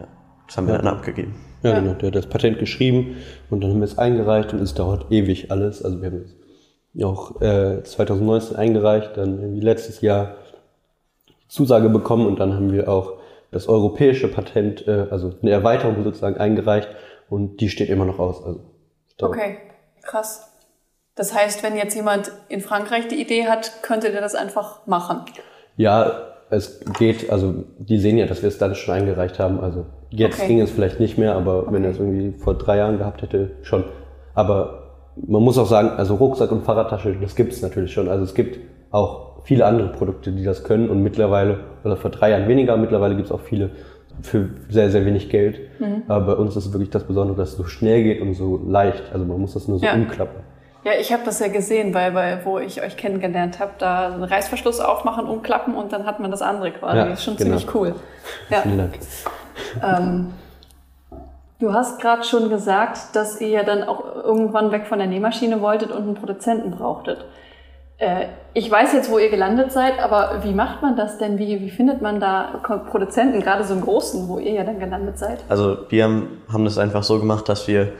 ja, 0.00 0.08
das 0.48 0.56
haben 0.56 0.66
wir 0.66 0.74
ja. 0.74 0.82
dann 0.82 0.88
abgegeben. 0.88 1.36
Ja, 1.62 1.78
genau. 1.78 1.94
Der 1.94 2.08
hat 2.08 2.16
das 2.16 2.26
Patent 2.26 2.58
geschrieben 2.58 3.16
und 3.50 3.62
dann 3.62 3.70
haben 3.70 3.78
wir 3.78 3.84
es 3.84 3.98
eingereicht 3.98 4.52
und 4.52 4.60
es 4.60 4.74
dauert 4.74 5.06
ewig 5.10 5.52
alles. 5.52 5.84
Also 5.84 6.02
wir 6.02 6.10
haben 6.10 6.24
es 6.96 7.04
auch 7.04 7.40
äh, 7.40 7.82
2019 7.84 8.56
eingereicht, 8.56 9.16
dann 9.16 9.40
irgendwie 9.40 9.60
letztes 9.60 10.00
Jahr 10.00 10.34
Zusage 11.48 11.88
bekommen 11.88 12.26
und 12.26 12.40
dann 12.40 12.54
haben 12.54 12.72
wir 12.72 12.88
auch 12.88 13.17
das 13.50 13.68
europäische 13.68 14.28
Patent, 14.28 14.86
äh, 14.86 15.06
also 15.10 15.32
eine 15.42 15.50
Erweiterung 15.50 16.02
sozusagen 16.04 16.36
eingereicht 16.36 16.88
und 17.28 17.60
die 17.60 17.68
steht 17.68 17.88
immer 17.88 18.04
noch 18.04 18.18
aus. 18.18 18.44
Also, 18.44 18.60
okay, 19.20 19.58
krass. 20.02 20.52
Das 21.14 21.34
heißt, 21.34 21.62
wenn 21.62 21.76
jetzt 21.76 21.96
jemand 21.96 22.30
in 22.48 22.60
Frankreich 22.60 23.08
die 23.08 23.20
Idee 23.20 23.46
hat, 23.46 23.82
könnte 23.82 24.12
der 24.12 24.20
das 24.20 24.34
einfach 24.34 24.86
machen? 24.86 25.22
Ja, 25.76 26.28
es 26.50 26.80
geht, 26.98 27.30
also 27.30 27.64
die 27.78 27.98
sehen 27.98 28.18
ja, 28.18 28.26
dass 28.26 28.42
wir 28.42 28.48
es 28.48 28.58
dann 28.58 28.74
schon 28.74 28.94
eingereicht 28.94 29.38
haben. 29.38 29.60
Also 29.60 29.86
jetzt 30.10 30.38
okay. 30.38 30.48
ging 30.48 30.60
es 30.60 30.70
vielleicht 30.70 31.00
nicht 31.00 31.18
mehr, 31.18 31.34
aber 31.34 31.62
okay. 31.62 31.72
wenn 31.72 31.84
er 31.84 31.90
es 31.90 31.98
irgendwie 31.98 32.38
vor 32.38 32.54
drei 32.54 32.76
Jahren 32.76 32.98
gehabt 32.98 33.22
hätte, 33.22 33.50
schon. 33.62 33.84
Aber 34.34 34.88
man 35.16 35.42
muss 35.42 35.58
auch 35.58 35.66
sagen, 35.66 35.90
also 35.90 36.14
Rucksack 36.14 36.52
und 36.52 36.64
Fahrradtasche, 36.64 37.16
das 37.20 37.34
gibt 37.34 37.52
es 37.52 37.62
natürlich 37.62 37.92
schon. 37.92 38.08
Also 38.08 38.24
es 38.24 38.34
gibt 38.34 38.58
auch 38.90 39.42
viele 39.44 39.64
andere 39.64 39.88
Produkte, 39.88 40.32
die 40.32 40.44
das 40.44 40.64
können 40.64 40.88
und 40.90 41.02
mittlerweile, 41.02 41.60
oder 41.84 41.96
vor 41.96 42.10
drei 42.10 42.30
Jahren 42.30 42.48
weniger, 42.48 42.76
mittlerweile 42.76 43.14
gibt 43.14 43.26
es 43.26 43.32
auch 43.32 43.40
viele 43.40 43.70
für 44.22 44.50
sehr, 44.68 44.90
sehr 44.90 45.04
wenig 45.04 45.30
Geld. 45.30 45.60
Mhm. 45.78 46.02
Aber 46.08 46.34
bei 46.34 46.34
uns 46.34 46.56
ist 46.56 46.72
wirklich 46.72 46.90
das 46.90 47.04
Besondere, 47.04 47.36
dass 47.36 47.50
es 47.50 47.56
so 47.56 47.64
schnell 47.64 48.02
geht 48.02 48.20
und 48.20 48.34
so 48.34 48.60
leicht. 48.66 49.04
Also 49.12 49.24
man 49.24 49.40
muss 49.40 49.54
das 49.54 49.68
nur 49.68 49.78
so 49.78 49.86
ja. 49.86 49.94
umklappen. 49.94 50.42
Ja, 50.84 50.92
ich 50.98 51.12
habe 51.12 51.22
das 51.24 51.40
ja 51.40 51.48
gesehen, 51.48 51.92
weil, 51.92 52.14
weil 52.14 52.40
wo 52.44 52.58
ich 52.58 52.82
euch 52.82 52.96
kennengelernt 52.96 53.58
habe, 53.58 53.72
da 53.78 54.12
einen 54.12 54.22
Reißverschluss 54.22 54.80
aufmachen, 54.80 55.26
umklappen 55.26 55.74
und 55.74 55.92
dann 55.92 56.06
hat 56.06 56.20
man 56.20 56.30
das 56.30 56.40
andere 56.40 56.70
quasi. 56.70 56.96
Ja, 56.96 57.04
das 57.06 57.18
ist 57.18 57.24
schon 57.24 57.36
genau. 57.36 57.56
ziemlich 57.56 57.74
cool. 57.74 57.94
Ja. 58.48 58.60
Vielen 58.62 58.78
Dank. 58.78 58.98
Ähm, 59.82 60.32
du 61.58 61.72
hast 61.72 62.00
gerade 62.00 62.22
schon 62.22 62.48
gesagt, 62.48 63.14
dass 63.16 63.40
ihr 63.40 63.48
ja 63.48 63.62
dann 63.64 63.82
auch 63.82 64.04
irgendwann 64.24 64.70
weg 64.70 64.86
von 64.86 64.98
der 64.98 65.08
Nähmaschine 65.08 65.60
wolltet 65.60 65.90
und 65.90 66.02
einen 66.02 66.14
Produzenten 66.14 66.70
brauchtet. 66.70 67.24
Äh, 67.98 68.26
ich 68.54 68.70
weiß 68.70 68.92
jetzt, 68.92 69.10
wo 69.10 69.18
ihr 69.18 69.28
gelandet 69.28 69.72
seid, 69.72 69.98
aber 69.98 70.40
wie 70.44 70.52
macht 70.52 70.82
man 70.82 70.96
das 70.96 71.18
denn? 71.18 71.38
Wie, 71.38 71.60
wie 71.60 71.70
findet 71.70 72.00
man 72.00 72.20
da 72.20 72.60
Produzenten, 72.90 73.40
gerade 73.40 73.64
so 73.64 73.74
einen 73.74 73.82
großen, 73.82 74.28
wo 74.28 74.38
ihr 74.38 74.52
ja 74.52 74.64
dann 74.64 74.78
gelandet 74.78 75.18
seid? 75.18 75.44
Also 75.48 75.78
wir 75.88 76.04
haben, 76.04 76.42
haben 76.52 76.64
das 76.64 76.78
einfach 76.78 77.02
so 77.02 77.18
gemacht, 77.18 77.48
dass 77.48 77.66
wir 77.66 77.92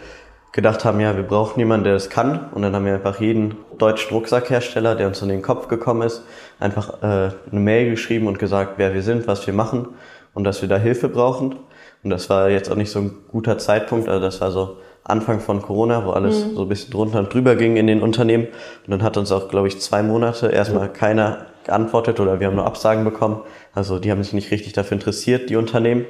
gedacht 0.53 0.85
haben, 0.85 1.01
ja, 1.01 1.17
wir 1.17 1.25
brauchen 1.25 1.59
jemanden, 1.59 1.85
der 1.85 1.95
das 1.95 2.11
kann. 2.11 2.49
Und 2.53 2.63
dann 2.63 2.75
haben 2.75 2.85
wir 2.85 2.95
einfach 2.95 3.21
jeden 3.21 3.57
deutschen 3.77 4.15
Rucksackhersteller, 4.15 4.95
der 4.95 5.09
uns 5.09 5.21
in 5.21 5.29
den 5.29 5.43
Kopf 5.43 5.69
gekommen 5.69 6.03
ist, 6.03 6.23
einfach 6.61 7.03
äh, 7.03 7.31
eine 7.51 7.61
Mail 7.61 7.91
geschrieben 7.91 8.29
und 8.29 8.39
gesagt, 8.39 8.75
wer 8.77 8.95
wir 8.95 9.03
sind, 9.03 9.27
was 9.27 9.47
wir 9.47 9.55
machen 9.55 9.89
und 10.33 10.45
dass 10.45 10.63
wir 10.63 10.69
da 10.69 10.77
Hilfe 10.77 11.09
brauchen. 11.09 11.57
Und 12.05 12.11
das 12.11 12.31
war 12.31 12.49
jetzt 12.49 12.71
auch 12.71 12.77
nicht 12.77 12.91
so 12.91 13.01
ein 13.01 13.17
guter 13.29 13.59
Zeitpunkt, 13.59 14.09
also 14.09 14.21
das 14.21 14.41
war 14.41 14.53
so 14.53 14.77
Anfang 15.09 15.41
von 15.41 15.63
Corona, 15.63 16.05
wo 16.05 16.11
alles 16.11 16.45
mhm. 16.45 16.55
so 16.55 16.63
ein 16.63 16.69
bisschen 16.69 16.93
drunter 16.93 17.19
und 17.19 17.33
drüber 17.33 17.57
ging 17.57 17.77
in 17.77 17.87
den 17.87 18.03
Unternehmen. 18.03 18.47
Und 18.87 18.91
dann 18.91 19.03
hat 19.03 19.17
uns 19.17 19.33
auch, 19.33 19.49
glaube 19.49 19.69
ich, 19.69 19.81
zwei 19.81 20.03
Monate 20.03 20.49
erstmal 20.49 20.93
keiner 20.93 21.47
geantwortet 21.65 22.21
oder 22.21 22.41
wir 22.41 22.47
haben 22.47 22.57
nur 22.57 22.67
Absagen 22.67 23.05
bekommen. 23.05 23.41
Also 23.75 23.99
die 23.99 24.11
haben 24.11 24.23
sich 24.23 24.33
nicht 24.33 24.51
richtig 24.51 24.75
dafür 24.75 24.97
interessiert, 24.97 25.51
die 25.51 25.57
Unternehmen. 25.57 26.05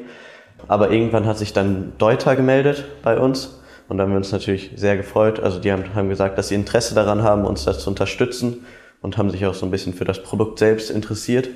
Aber 0.67 0.91
irgendwann 0.91 1.27
hat 1.27 1.39
sich 1.39 1.53
dann 1.53 1.93
Deuter 1.99 2.35
gemeldet 2.35 2.85
bei 3.03 3.19
uns 3.19 3.61
und 3.89 3.99
da 3.99 4.05
haben 4.05 4.11
wir 4.11 4.17
uns 4.17 4.33
natürlich 4.33 4.73
sehr 4.75 4.97
gefreut. 4.97 5.41
Also 5.41 5.61
die 5.61 5.73
haben, 5.73 5.95
haben 5.95 6.09
gesagt, 6.09 6.37
dass 6.37 6.49
sie 6.49 6.57
Interesse 6.57 6.95
daran 6.95 7.23
haben, 7.23 7.45
uns 7.45 7.65
das 7.65 7.81
zu 7.81 7.91
unterstützen 7.91 8.67
und 9.01 9.17
haben 9.17 9.31
sich 9.31 9.47
auch 9.47 9.55
so 9.55 9.65
ein 9.65 9.71
bisschen 9.71 9.95
für 9.95 10.05
das 10.05 10.23
Produkt 10.23 10.59
selbst 10.59 10.91
interessiert. 10.91 11.49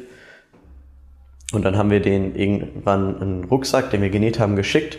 Und 1.53 1.65
dann 1.65 1.77
haben 1.77 1.91
wir 1.91 2.01
denen 2.01 2.35
irgendwann 2.35 3.21
einen 3.21 3.45
Rucksack, 3.45 3.91
den 3.91 4.01
wir 4.01 4.11
genäht 4.11 4.39
haben, 4.39 4.57
geschickt 4.57 4.99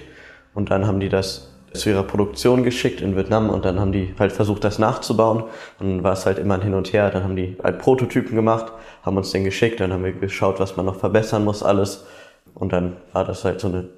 und 0.53 0.69
dann 0.69 0.85
haben 0.85 0.99
die 0.99 1.09
das 1.09 1.52
zu 1.73 1.89
ihrer 1.89 2.03
Produktion 2.03 2.63
geschickt 2.63 3.01
in 3.01 3.15
Vietnam 3.15 3.49
und 3.49 3.65
dann 3.65 3.79
haben 3.79 3.91
die 3.91 4.13
halt 4.19 4.31
versucht, 4.31 4.63
das 4.63 4.79
nachzubauen. 4.79 5.43
Und 5.79 5.89
dann 5.89 6.03
war 6.03 6.13
es 6.13 6.25
halt 6.25 6.39
immer 6.39 6.55
ein 6.55 6.61
Hin 6.61 6.73
und 6.73 6.93
Her. 6.93 7.09
Dann 7.09 7.23
haben 7.23 7.35
die 7.35 7.57
halt 7.63 7.79
Prototypen 7.79 8.35
gemacht, 8.35 8.71
haben 9.03 9.17
uns 9.17 9.31
den 9.31 9.43
geschickt, 9.43 9.79
dann 9.79 9.91
haben 9.91 10.03
wir 10.03 10.13
geschaut, 10.13 10.59
was 10.59 10.77
man 10.77 10.85
noch 10.85 10.95
verbessern 10.95 11.43
muss, 11.43 11.63
alles. 11.63 12.05
Und 12.53 12.73
dann 12.73 12.97
war 13.11 13.25
das 13.25 13.43
halt 13.43 13.59
so 13.59 13.67
eine 13.67 13.89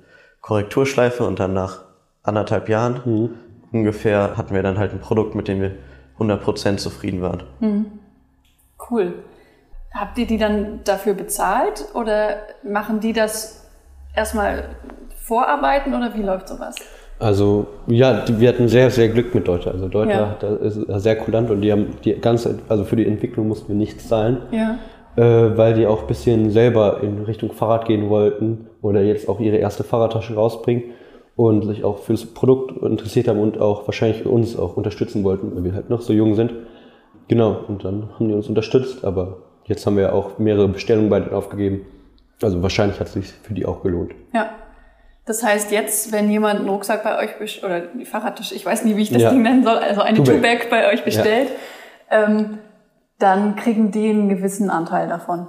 Korrekturschleife 0.41 1.25
und 1.25 1.39
dann 1.39 1.53
nach 1.53 1.81
anderthalb 2.23 2.69
Jahren 2.69 3.01
mhm. 3.03 3.29
ungefähr 3.71 4.37
hatten 4.37 4.53
wir 4.53 4.63
dann 4.63 4.77
halt 4.77 4.91
ein 4.91 4.99
Produkt, 4.99 5.35
mit 5.35 5.47
dem 5.47 5.61
wir 5.61 5.71
100% 6.19 6.77
zufrieden 6.77 7.21
waren. 7.21 7.43
Mhm. 7.59 7.99
Cool. 8.89 9.23
Habt 9.93 10.17
ihr 10.17 10.27
die 10.27 10.37
dann 10.37 10.81
dafür 10.83 11.13
bezahlt 11.13 11.85
oder 11.93 12.37
machen 12.63 12.99
die 12.99 13.13
das 13.13 13.65
erstmal 14.13 14.75
vorarbeiten 15.15 15.93
oder 15.93 16.13
wie 16.13 16.21
läuft 16.21 16.47
sowas? 16.47 16.75
Also 17.17 17.67
ja, 17.87 18.25
die, 18.25 18.39
wir 18.39 18.49
hatten 18.49 18.67
sehr, 18.67 18.89
sehr 18.89 19.09
Glück 19.09 19.33
mit 19.33 19.47
Deutsche. 19.47 19.71
Also 19.71 19.87
Deutsche 19.87 20.11
ja. 20.11 20.37
ist 20.61 20.79
sehr 21.01 21.15
kulant 21.15 21.49
und 21.49 21.61
die 21.61 21.71
haben 21.71 21.87
die 22.03 22.13
ganze, 22.13 22.59
also 22.67 22.83
für 22.83 22.95
die 22.95 23.05
Entwicklung 23.05 23.47
mussten 23.47 23.69
wir 23.69 23.75
nichts 23.75 24.07
zahlen. 24.07 24.39
Ja. 24.51 24.77
Äh, 25.15 25.57
weil 25.57 25.75
die 25.75 25.87
auch 25.87 26.01
ein 26.01 26.07
bisschen 26.07 26.51
selber 26.51 26.99
in 27.01 27.23
Richtung 27.23 27.53
Fahrrad 27.53 27.85
gehen 27.85 28.09
wollten 28.09 28.67
oder 28.81 29.01
jetzt 29.01 29.29
auch 29.29 29.39
ihre 29.39 29.55
erste 29.55 29.85
Fahrradtasche 29.85 30.35
rausbringen 30.35 30.83
und 31.37 31.63
sich 31.63 31.85
auch 31.85 31.99
für 31.99 32.13
das 32.13 32.25
Produkt 32.25 32.83
interessiert 32.83 33.29
haben 33.29 33.39
und 33.39 33.59
auch 33.59 33.87
wahrscheinlich 33.87 34.25
uns 34.25 34.57
auch 34.57 34.75
unterstützen 34.75 35.23
wollten, 35.23 35.55
weil 35.55 35.63
wir 35.63 35.73
halt 35.73 35.89
noch 35.89 36.01
so 36.01 36.11
jung 36.11 36.35
sind. 36.35 36.53
Genau, 37.29 37.57
und 37.67 37.85
dann 37.85 38.09
haben 38.13 38.27
die 38.27 38.33
uns 38.33 38.49
unterstützt, 38.49 39.05
aber 39.05 39.37
jetzt 39.65 39.85
haben 39.85 39.95
wir 39.95 40.13
auch 40.13 40.37
mehrere 40.37 40.67
Bestellungen 40.67 41.09
bei 41.09 41.21
denen 41.21 41.33
aufgegeben. 41.33 41.81
Also 42.41 42.61
wahrscheinlich 42.61 42.99
hat 42.99 43.07
es 43.07 43.13
sich 43.13 43.27
für 43.27 43.53
die 43.53 43.65
auch 43.65 43.83
gelohnt. 43.83 44.11
Ja. 44.33 44.49
Das 45.25 45.43
heißt 45.43 45.71
jetzt, 45.71 46.11
wenn 46.11 46.29
jemand 46.29 46.59
einen 46.59 46.69
Rucksack 46.69 47.03
bei 47.03 47.17
euch 47.23 47.37
bestellt, 47.39 47.65
oder 47.65 47.81
die 47.81 48.05
Fahrradtasche, 48.05 48.53
ich 48.53 48.65
weiß 48.65 48.85
nicht, 48.85 48.95
wie 48.95 49.01
ich 49.01 49.11
das 49.11 49.23
Ja. 49.23 49.31
Ding 49.31 49.41
nennen 49.41 49.63
soll, 49.63 49.77
also 49.77 50.01
eine 50.01 50.23
Two-Bag. 50.23 50.69
Bei 50.69 50.91
euch 50.93 51.03
bestellt, 51.03 51.49
ähm, 52.11 52.59
dann 53.17 53.55
kriegen 53.55 53.91
die 53.91 54.09
einen 54.09 54.29
gewissen 54.29 54.69
Anteil 54.69 55.07
davon. 55.07 55.47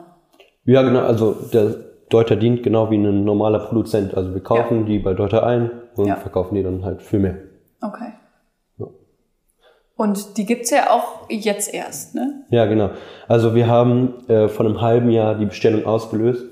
Ja, 0.64 0.82
genau, 0.82 1.00
also 1.00 1.32
der 1.52 1.74
Deuter 2.08 2.36
dient 2.36 2.62
genau 2.62 2.90
wie 2.90 2.96
ein 2.96 3.24
normaler 3.24 3.58
Produzent. 3.58 4.14
Also 4.14 4.32
wir 4.32 4.42
kaufen 4.42 4.86
die 4.86 4.98
bei 4.98 5.12
Deuter 5.12 5.44
ein 5.44 5.70
und 5.96 6.06
Ja. 6.06 6.16
verkaufen 6.16 6.54
die 6.54 6.62
dann 6.62 6.84
halt 6.84 7.02
für 7.02 7.18
mehr. 7.18 7.36
Okay. 7.82 8.12
Ja. 8.78 8.86
Und 9.96 10.38
die 10.38 10.46
gibt's 10.46 10.70
ja 10.70 10.90
auch 10.90 11.28
jetzt 11.28 11.72
erst, 11.74 12.14
ne? 12.14 12.44
Ja, 12.48 12.64
genau. 12.66 12.90
Also 13.28 13.54
wir 13.54 13.66
haben 13.66 14.26
äh, 14.28 14.48
vor 14.48 14.64
einem 14.64 14.80
halben 14.80 15.10
Jahr 15.10 15.34
die 15.34 15.46
Bestellung 15.46 15.84
ausgelöst 15.84 16.44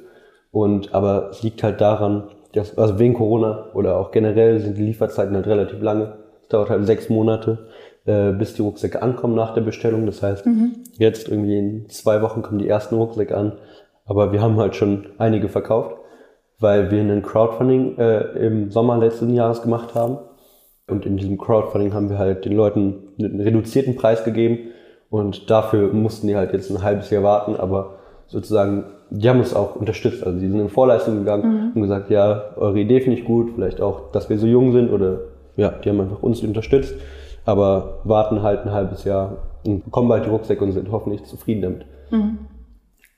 und 0.51 0.93
aber 0.95 1.31
es 1.31 1.43
liegt 1.43 1.63
halt 1.63 1.81
daran, 1.81 2.31
dass 2.55 2.77
also 2.79 2.99
wegen 2.99 3.15
Corona 3.15 3.71
oder 3.75 3.99
auch 3.99 4.11
generell 4.11 4.61
sind 4.61 4.79
die 4.79 4.85
Lieferzeiten 4.85 5.35
halt 5.35 5.47
relativ 5.47 5.81
lange. 5.83 6.15
Es 6.43 6.49
dauert 6.49 6.71
halt 6.71 6.87
sechs 6.87 7.09
Monate, 7.09 7.67
äh, 8.07 8.33
bis 8.33 8.55
die 8.55 8.63
Rucksäcke 8.63 9.03
ankommen 9.03 9.35
nach 9.35 9.55
der 9.55 9.63
Bestellung. 9.63 10.07
Das 10.07 10.23
heißt, 10.23 10.47
jetzt 10.99 11.29
irgendwie 11.29 11.59
in 11.59 11.89
zwei 11.89 12.23
Wochen 12.23 12.43
kommen 12.43 12.59
die 12.59 12.69
ersten 12.69 12.95
Rucksäcke 12.95 13.37
an, 13.37 13.53
aber 14.07 14.33
wir 14.33 14.41
haben 14.41 14.57
halt 14.57 14.77
schon 14.77 15.07
einige 15.19 15.49
verkauft, 15.49 15.97
weil 16.59 16.91
wir 16.91 17.01
einen 17.01 17.23
Crowdfunding 17.23 17.99
äh, 17.99 18.21
im 18.47 18.71
Sommer 18.71 18.99
letzten 18.99 19.35
Jahres 19.35 19.63
gemacht 19.63 19.95
haben. 19.95 20.19
Und 20.87 21.07
in 21.07 21.17
diesem 21.17 21.39
Crowdfunding 21.39 21.95
haben 21.95 22.11
wir 22.11 22.19
halt 22.19 22.45
den 22.45 22.53
Leuten 22.53 23.15
einen 23.19 23.41
reduzierten 23.41 23.97
Preis 23.97 24.23
gegeben 24.23 24.71
und 25.09 25.49
dafür 25.49 25.93
mussten 25.93 26.27
die 26.27 26.37
halt 26.37 26.53
jetzt 26.53 26.71
ein 26.71 26.83
halbes 26.83 27.09
Jahr 27.11 27.23
warten, 27.23 27.57
aber 27.57 27.99
sozusagen, 28.27 28.85
die 29.11 29.29
haben 29.29 29.39
uns 29.39 29.55
auch 29.55 29.77
unterstützt. 29.77 30.25
Also 30.25 30.39
die 30.39 30.49
sind 30.49 30.61
in 30.61 30.69
Vorleistung 30.69 31.19
gegangen 31.19 31.73
und 31.75 31.83
gesagt, 31.83 32.11
ja, 32.11 32.43
eure 32.57 32.79
Idee 32.79 33.01
finde 33.01 33.19
ich 33.19 33.25
gut, 33.25 33.53
vielleicht 33.55 33.81
auch, 33.81 34.11
dass 34.13 34.29
wir 34.29 34.39
so 34.39 34.47
jung 34.47 34.73
sind 34.73 34.93
oder 34.93 35.21
ja, 35.57 35.71
die 35.71 35.89
haben 35.89 36.01
einfach 36.01 36.23
uns 36.23 36.43
unterstützt, 36.43 36.95
aber 37.45 38.01
warten 38.05 38.43
halt 38.43 38.65
ein 38.65 38.73
halbes 38.73 39.05
Jahr 39.05 39.37
und 39.65 39.85
bekommen 39.85 40.09
bald 40.09 40.27
die 40.27 40.31
Rucksäcke 40.31 40.65
und 40.65 40.73
sind 40.73 40.91
hoffentlich 40.91 41.25
zufrieden 41.25 41.63
damit. 41.63 41.87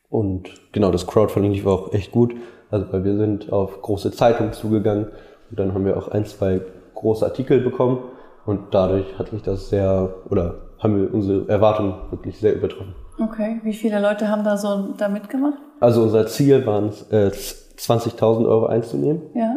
Und 0.08 0.50
genau, 0.72 0.90
das 0.90 1.06
Crowdfunding 1.06 1.52
lief 1.52 1.66
auch 1.66 1.92
echt 1.92 2.12
gut. 2.12 2.34
Also 2.70 2.86
weil 2.92 3.04
wir 3.04 3.16
sind 3.16 3.52
auf 3.52 3.80
große 3.80 4.10
Zeitungen 4.12 4.52
zugegangen 4.52 5.06
und 5.50 5.58
dann 5.58 5.72
haben 5.72 5.84
wir 5.84 5.96
auch 5.96 6.08
ein, 6.08 6.24
zwei 6.24 6.60
große 6.94 7.24
Artikel 7.24 7.60
bekommen 7.60 7.98
und 8.44 8.60
dadurch 8.72 9.18
hat 9.18 9.28
sich 9.28 9.42
das 9.42 9.68
sehr, 9.68 10.14
oder 10.30 10.54
haben 10.78 11.00
wir 11.00 11.14
unsere 11.14 11.48
Erwartungen 11.48 11.94
wirklich 12.10 12.38
sehr 12.38 12.54
übertroffen. 12.54 12.94
Okay. 13.18 13.60
Wie 13.62 13.72
viele 13.72 14.00
Leute 14.00 14.28
haben 14.28 14.44
da 14.44 14.56
so 14.56 14.92
da 14.96 15.08
mitgemacht? 15.08 15.58
Also 15.80 16.02
unser 16.02 16.26
Ziel 16.26 16.66
waren 16.66 16.88
es, 16.88 17.02
äh, 17.10 17.30
20.000 17.76 18.46
Euro 18.46 18.66
einzunehmen. 18.66 19.22
Ja. 19.34 19.56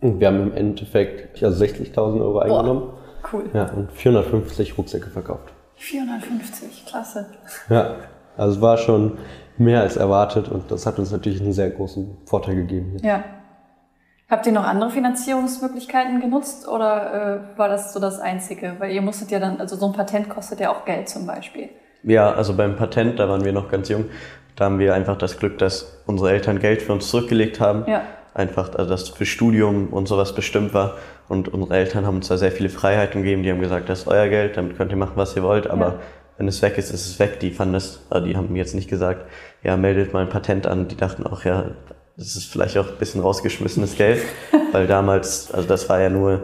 Und 0.00 0.20
wir 0.20 0.28
haben 0.28 0.40
im 0.40 0.54
Endeffekt 0.54 1.42
also 1.42 1.64
60.000 1.64 2.20
Euro 2.20 2.38
eingenommen. 2.38 2.92
Cool. 3.32 3.44
Ja, 3.52 3.70
und 3.72 3.92
450 3.92 4.78
Rucksäcke 4.78 5.10
verkauft. 5.10 5.52
450, 5.76 6.86
klasse. 6.86 7.26
Ja, 7.68 7.96
also 8.36 8.56
es 8.56 8.62
war 8.62 8.76
schon 8.78 9.18
mehr 9.58 9.80
als 9.80 9.96
erwartet 9.96 10.48
und 10.48 10.70
das 10.70 10.86
hat 10.86 10.98
uns 10.98 11.10
natürlich 11.10 11.40
einen 11.40 11.52
sehr 11.52 11.70
großen 11.70 12.18
Vorteil 12.24 12.56
gegeben. 12.56 12.92
Jetzt. 12.92 13.04
Ja. 13.04 13.24
Habt 14.28 14.46
ihr 14.46 14.52
noch 14.52 14.64
andere 14.64 14.90
Finanzierungsmöglichkeiten 14.90 16.20
genutzt 16.20 16.66
oder 16.66 17.52
äh, 17.54 17.58
war 17.58 17.68
das 17.68 17.92
so 17.92 18.00
das 18.00 18.18
Einzige? 18.18 18.74
Weil 18.78 18.90
ihr 18.90 19.02
musstet 19.02 19.30
ja 19.30 19.38
dann, 19.38 19.60
also 19.60 19.76
so 19.76 19.86
ein 19.86 19.92
Patent 19.92 20.28
kostet 20.28 20.60
ja 20.60 20.72
auch 20.72 20.84
Geld 20.84 21.08
zum 21.08 21.26
Beispiel. 21.26 21.68
Ja, 22.06 22.32
also 22.32 22.54
beim 22.54 22.76
Patent, 22.76 23.18
da 23.18 23.28
waren 23.28 23.44
wir 23.44 23.52
noch 23.52 23.68
ganz 23.70 23.88
jung. 23.88 24.06
Da 24.54 24.66
haben 24.66 24.78
wir 24.78 24.94
einfach 24.94 25.18
das 25.18 25.38
Glück, 25.38 25.58
dass 25.58 26.02
unsere 26.06 26.30
Eltern 26.30 26.58
Geld 26.60 26.80
für 26.82 26.92
uns 26.92 27.08
zurückgelegt 27.10 27.60
haben. 27.60 27.84
Ja. 27.86 28.02
Einfach, 28.32 28.74
also 28.74 28.88
das 28.90 29.08
für 29.08 29.26
Studium 29.26 29.88
und 29.88 30.06
sowas 30.08 30.34
bestimmt 30.34 30.72
war. 30.72 30.94
Und 31.28 31.48
unsere 31.52 31.76
Eltern 31.76 32.06
haben 32.06 32.16
uns 32.16 32.28
da 32.28 32.36
sehr 32.36 32.52
viele 32.52 32.68
Freiheiten 32.68 33.22
gegeben. 33.22 33.42
Die 33.42 33.50
haben 33.50 33.60
gesagt, 33.60 33.88
das 33.88 34.00
ist 34.00 34.08
euer 34.08 34.28
Geld, 34.28 34.56
damit 34.56 34.76
könnt 34.76 34.92
ihr 34.92 34.96
machen, 34.96 35.14
was 35.16 35.34
ihr 35.36 35.42
wollt. 35.42 35.68
Aber 35.68 35.86
Ja. 35.86 35.94
wenn 36.38 36.46
es 36.48 36.62
weg 36.62 36.78
ist, 36.78 36.90
ist 36.90 37.06
es 37.06 37.18
weg. 37.18 37.40
Die 37.40 37.50
fanden 37.50 37.74
das, 37.74 38.00
also 38.08 38.26
die 38.26 38.36
haben 38.36 38.54
jetzt 38.56 38.74
nicht 38.74 38.88
gesagt, 38.88 39.26
ja, 39.62 39.76
meldet 39.76 40.12
mal 40.12 40.22
ein 40.22 40.28
Patent 40.28 40.66
an. 40.66 40.86
Die 40.88 40.96
dachten 40.96 41.26
auch, 41.26 41.44
ja, 41.44 41.64
das 42.16 42.36
ist 42.36 42.44
vielleicht 42.50 42.78
auch 42.78 42.88
ein 42.88 42.98
bisschen 42.98 43.20
rausgeschmissenes 43.20 43.96
Geld. 43.96 44.22
weil 44.72 44.86
damals, 44.86 45.52
also 45.52 45.66
das 45.66 45.88
war 45.88 46.00
ja 46.00 46.08
nur 46.08 46.42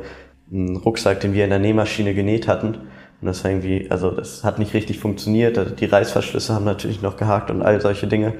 ein 0.50 0.76
Rucksack, 0.76 1.21
den 1.21 1.35
wir 1.35 1.45
in 1.45 1.50
der 1.50 1.59
Nähmaschine 1.61 2.14
genäht 2.14 2.49
hatten. 2.49 2.78
Und 3.23 3.29
das 3.29 3.45
war 3.45 3.52
irgendwie, 3.52 3.88
also 3.88 4.11
das 4.11 4.43
hat 4.43 4.59
nicht 4.59 4.75
richtig 4.75 4.99
funktioniert. 4.99 5.57
Also 5.57 5.75
die 5.75 5.87
Reißverschlüsse 5.87 6.52
haben 6.52 6.64
natürlich 6.64 7.02
noch 7.02 7.17
gehakt 7.17 7.50
und 7.52 7.62
all 7.62 7.81
solche 7.81 8.09
Dinge. 8.09 8.35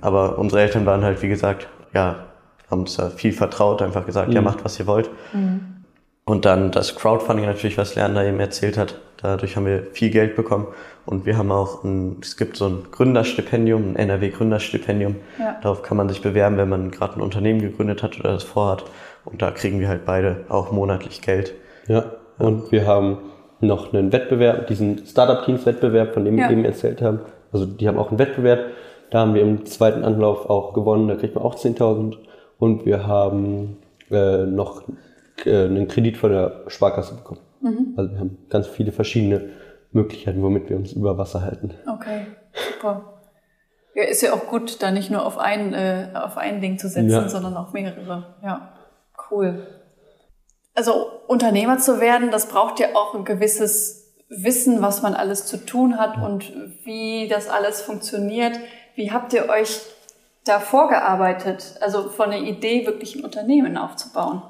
Aber 0.00 0.36
unsere 0.38 0.62
Eltern 0.62 0.84
waren 0.84 1.04
halt, 1.04 1.22
wie 1.22 1.28
gesagt, 1.28 1.68
ja, 1.94 2.26
haben 2.68 2.80
uns 2.80 2.96
da 2.96 3.10
viel 3.10 3.32
vertraut, 3.32 3.82
einfach 3.82 4.06
gesagt, 4.06 4.32
ja, 4.32 4.42
macht, 4.42 4.64
was 4.64 4.78
ihr 4.80 4.88
wollt. 4.88 5.10
Und 6.24 6.44
dann 6.44 6.72
das 6.72 6.96
Crowdfunding 6.96 7.46
natürlich, 7.46 7.78
was 7.78 7.94
Leander 7.94 8.24
eben 8.24 8.40
erzählt 8.40 8.78
hat. 8.78 9.00
Dadurch 9.22 9.56
haben 9.56 9.66
wir 9.66 9.84
viel 9.92 10.10
Geld 10.10 10.34
bekommen. 10.34 10.66
Und 11.06 11.24
wir 11.26 11.36
haben 11.36 11.50
auch, 11.52 11.84
ein, 11.84 12.18
es 12.20 12.36
gibt 12.36 12.56
so 12.56 12.68
ein 12.68 12.78
Gründerstipendium, 12.90 13.92
ein 13.92 13.96
NRW-Gründerstipendium. 13.96 15.16
Ja. 15.38 15.58
Darauf 15.62 15.82
kann 15.82 15.96
man 15.96 16.08
sich 16.08 16.20
bewerben, 16.20 16.56
wenn 16.56 16.68
man 16.68 16.90
gerade 16.90 17.14
ein 17.16 17.20
Unternehmen 17.20 17.60
gegründet 17.60 18.02
hat 18.02 18.18
oder 18.18 18.32
das 18.32 18.44
vorhat. 18.44 18.84
Und 19.24 19.42
da 19.42 19.50
kriegen 19.50 19.80
wir 19.80 19.88
halt 19.88 20.04
beide 20.04 20.44
auch 20.48 20.72
monatlich 20.72 21.20
Geld. 21.20 21.54
Ja, 21.86 22.04
und 22.38 22.72
wir 22.72 22.86
haben 22.86 23.18
noch 23.60 23.92
einen 23.92 24.12
Wettbewerb, 24.12 24.66
diesen 24.66 25.04
Startup-Teams-Wettbewerb, 25.06 26.14
von 26.14 26.24
dem 26.24 26.38
Ja. 26.38 26.44
wir 26.48 26.52
eben 26.56 26.64
erzählt 26.64 27.02
haben. 27.02 27.20
Also 27.52 27.66
die 27.66 27.86
haben 27.88 27.98
auch 27.98 28.10
einen 28.10 28.18
Wettbewerb. 28.18 28.60
Da 29.10 29.20
haben 29.20 29.34
wir 29.34 29.42
im 29.42 29.66
zweiten 29.66 30.04
Anlauf 30.04 30.48
auch 30.48 30.72
gewonnen. 30.72 31.08
Da 31.08 31.16
kriegt 31.16 31.34
man 31.34 31.44
auch 31.44 31.54
10.000. 31.56 32.16
Und 32.58 32.86
wir 32.86 33.06
haben 33.06 33.78
äh, 34.10 34.44
noch 34.44 34.82
äh, 35.44 35.64
einen 35.64 35.88
Kredit 35.88 36.16
von 36.16 36.30
der 36.30 36.62
Sparkasse 36.68 37.14
bekommen. 37.14 37.40
Also 37.96 38.12
wir 38.12 38.20
haben 38.20 38.38
ganz 38.48 38.66
viele 38.68 38.92
verschiedene 38.92 39.50
Möglichkeiten, 39.92 40.42
womit 40.42 40.70
wir 40.70 40.76
uns 40.76 40.92
über 40.92 41.18
Wasser 41.18 41.42
halten. 41.42 41.72
Okay, 41.92 42.26
super. 42.54 43.14
Ja, 43.94 44.04
ist 44.04 44.22
ja 44.22 44.32
auch 44.32 44.46
gut, 44.46 44.82
da 44.82 44.90
nicht 44.92 45.10
nur 45.10 45.26
auf 45.26 45.36
ein, 45.38 45.74
äh, 45.74 46.06
auf 46.14 46.36
ein 46.38 46.60
Ding 46.60 46.78
zu 46.78 46.88
setzen, 46.88 47.10
Ja. 47.10 47.28
sondern 47.28 47.56
auf 47.56 47.72
mehrere. 47.72 48.24
Ja, 48.42 48.72
cool. 49.30 49.66
Also 50.74 51.10
Unternehmer 51.26 51.78
zu 51.78 52.00
werden, 52.00 52.30
das 52.30 52.46
braucht 52.46 52.80
ja 52.80 52.88
auch 52.94 53.14
ein 53.14 53.24
gewisses 53.24 54.14
Wissen, 54.28 54.80
was 54.80 55.02
man 55.02 55.14
alles 55.14 55.46
zu 55.46 55.56
tun 55.56 55.98
hat 55.98 56.16
und 56.16 56.52
wie 56.84 57.28
das 57.28 57.48
alles 57.48 57.82
funktioniert. 57.82 58.58
Wie 58.94 59.10
habt 59.10 59.32
ihr 59.32 59.48
euch 59.48 59.80
da 60.44 60.60
vorgearbeitet? 60.60 61.74
Also 61.80 62.08
von 62.08 62.30
der 62.30 62.40
Idee, 62.40 62.86
wirklich 62.86 63.16
ein 63.16 63.24
Unternehmen 63.24 63.76
aufzubauen. 63.76 64.42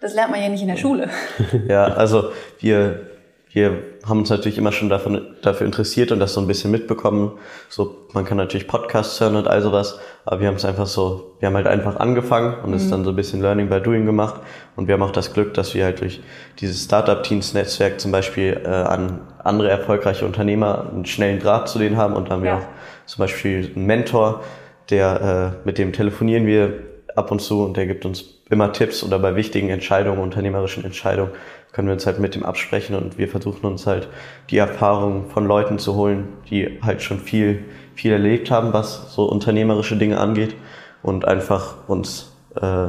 Das 0.00 0.14
lernt 0.14 0.30
man 0.30 0.42
ja 0.42 0.48
nicht 0.48 0.62
in 0.62 0.68
der 0.68 0.76
Schule. 0.76 1.10
Ja, 1.68 1.84
also 1.84 2.30
wir, 2.60 3.10
wir 3.56 3.84
haben 4.06 4.18
uns 4.18 4.28
natürlich 4.28 4.58
immer 4.58 4.70
schon 4.70 4.90
davon, 4.90 5.34
dafür 5.40 5.66
interessiert 5.66 6.12
und 6.12 6.20
das 6.20 6.34
so 6.34 6.42
ein 6.42 6.46
bisschen 6.46 6.70
mitbekommen. 6.70 7.38
So, 7.70 7.96
man 8.12 8.26
kann 8.26 8.36
natürlich 8.36 8.68
Podcasts 8.68 9.18
hören 9.18 9.34
und 9.34 9.48
all 9.48 9.62
sowas, 9.62 9.98
aber 10.26 10.42
wir 10.42 10.48
haben 10.48 10.56
es 10.56 10.66
einfach 10.66 10.86
so, 10.86 11.32
wir 11.40 11.46
haben 11.48 11.54
halt 11.54 11.66
einfach 11.66 11.96
angefangen 11.96 12.62
und 12.62 12.74
es 12.74 12.90
dann 12.90 13.02
so 13.04 13.10
ein 13.12 13.16
bisschen 13.16 13.40
Learning 13.40 13.70
by 13.70 13.80
Doing 13.80 14.04
gemacht. 14.04 14.42
Und 14.76 14.88
wir 14.88 14.92
haben 14.92 15.02
auch 15.02 15.10
das 15.10 15.32
Glück, 15.32 15.54
dass 15.54 15.74
wir 15.74 15.86
halt 15.86 16.02
durch 16.02 16.20
dieses 16.60 16.84
Startup-Teams-Netzwerk 16.84 17.98
zum 17.98 18.12
Beispiel 18.12 18.60
äh, 18.62 18.68
an 18.68 19.20
andere 19.42 19.70
erfolgreiche 19.70 20.26
Unternehmer 20.26 20.90
einen 20.92 21.06
schnellen 21.06 21.38
Draht 21.40 21.70
zu 21.70 21.78
denen 21.78 21.96
haben 21.96 22.12
und 22.12 22.28
da 22.28 22.34
haben 22.34 22.42
wir 22.42 22.50
Ja. 22.50 22.58
auch 22.58 23.06
zum 23.06 23.20
Beispiel 23.20 23.72
einen 23.74 23.86
Mentor, 23.86 24.42
der, 24.90 25.54
äh, 25.64 25.66
mit 25.66 25.78
dem 25.78 25.94
telefonieren 25.94 26.46
wir 26.46 26.74
ab 27.14 27.30
und 27.30 27.40
zu 27.40 27.64
und 27.64 27.78
der 27.78 27.86
gibt 27.86 28.04
uns 28.04 28.36
immer 28.50 28.72
Tipps 28.72 29.02
oder 29.02 29.18
bei 29.18 29.34
wichtigen 29.34 29.70
Entscheidungen, 29.70 30.18
unternehmerischen 30.18 30.84
Entscheidungen, 30.84 31.30
können 31.76 31.88
wir 31.88 31.92
uns 31.92 32.06
halt 32.06 32.18
mit 32.20 32.34
dem 32.34 32.42
absprechen 32.42 32.96
und 32.96 33.18
wir 33.18 33.28
versuchen 33.28 33.66
uns 33.66 33.86
halt 33.86 34.08
die 34.48 34.56
Erfahrungen 34.56 35.26
von 35.26 35.46
Leuten 35.46 35.78
zu 35.78 35.94
holen, 35.94 36.28
die 36.48 36.78
halt 36.80 37.02
schon 37.02 37.18
viel, 37.18 37.64
viel 37.94 38.12
erlebt 38.12 38.50
haben, 38.50 38.72
was 38.72 39.14
so 39.14 39.30
unternehmerische 39.30 39.94
Dinge 39.98 40.16
angeht 40.16 40.54
und 41.02 41.26
einfach 41.26 41.86
uns 41.86 42.34
äh, 42.58 42.86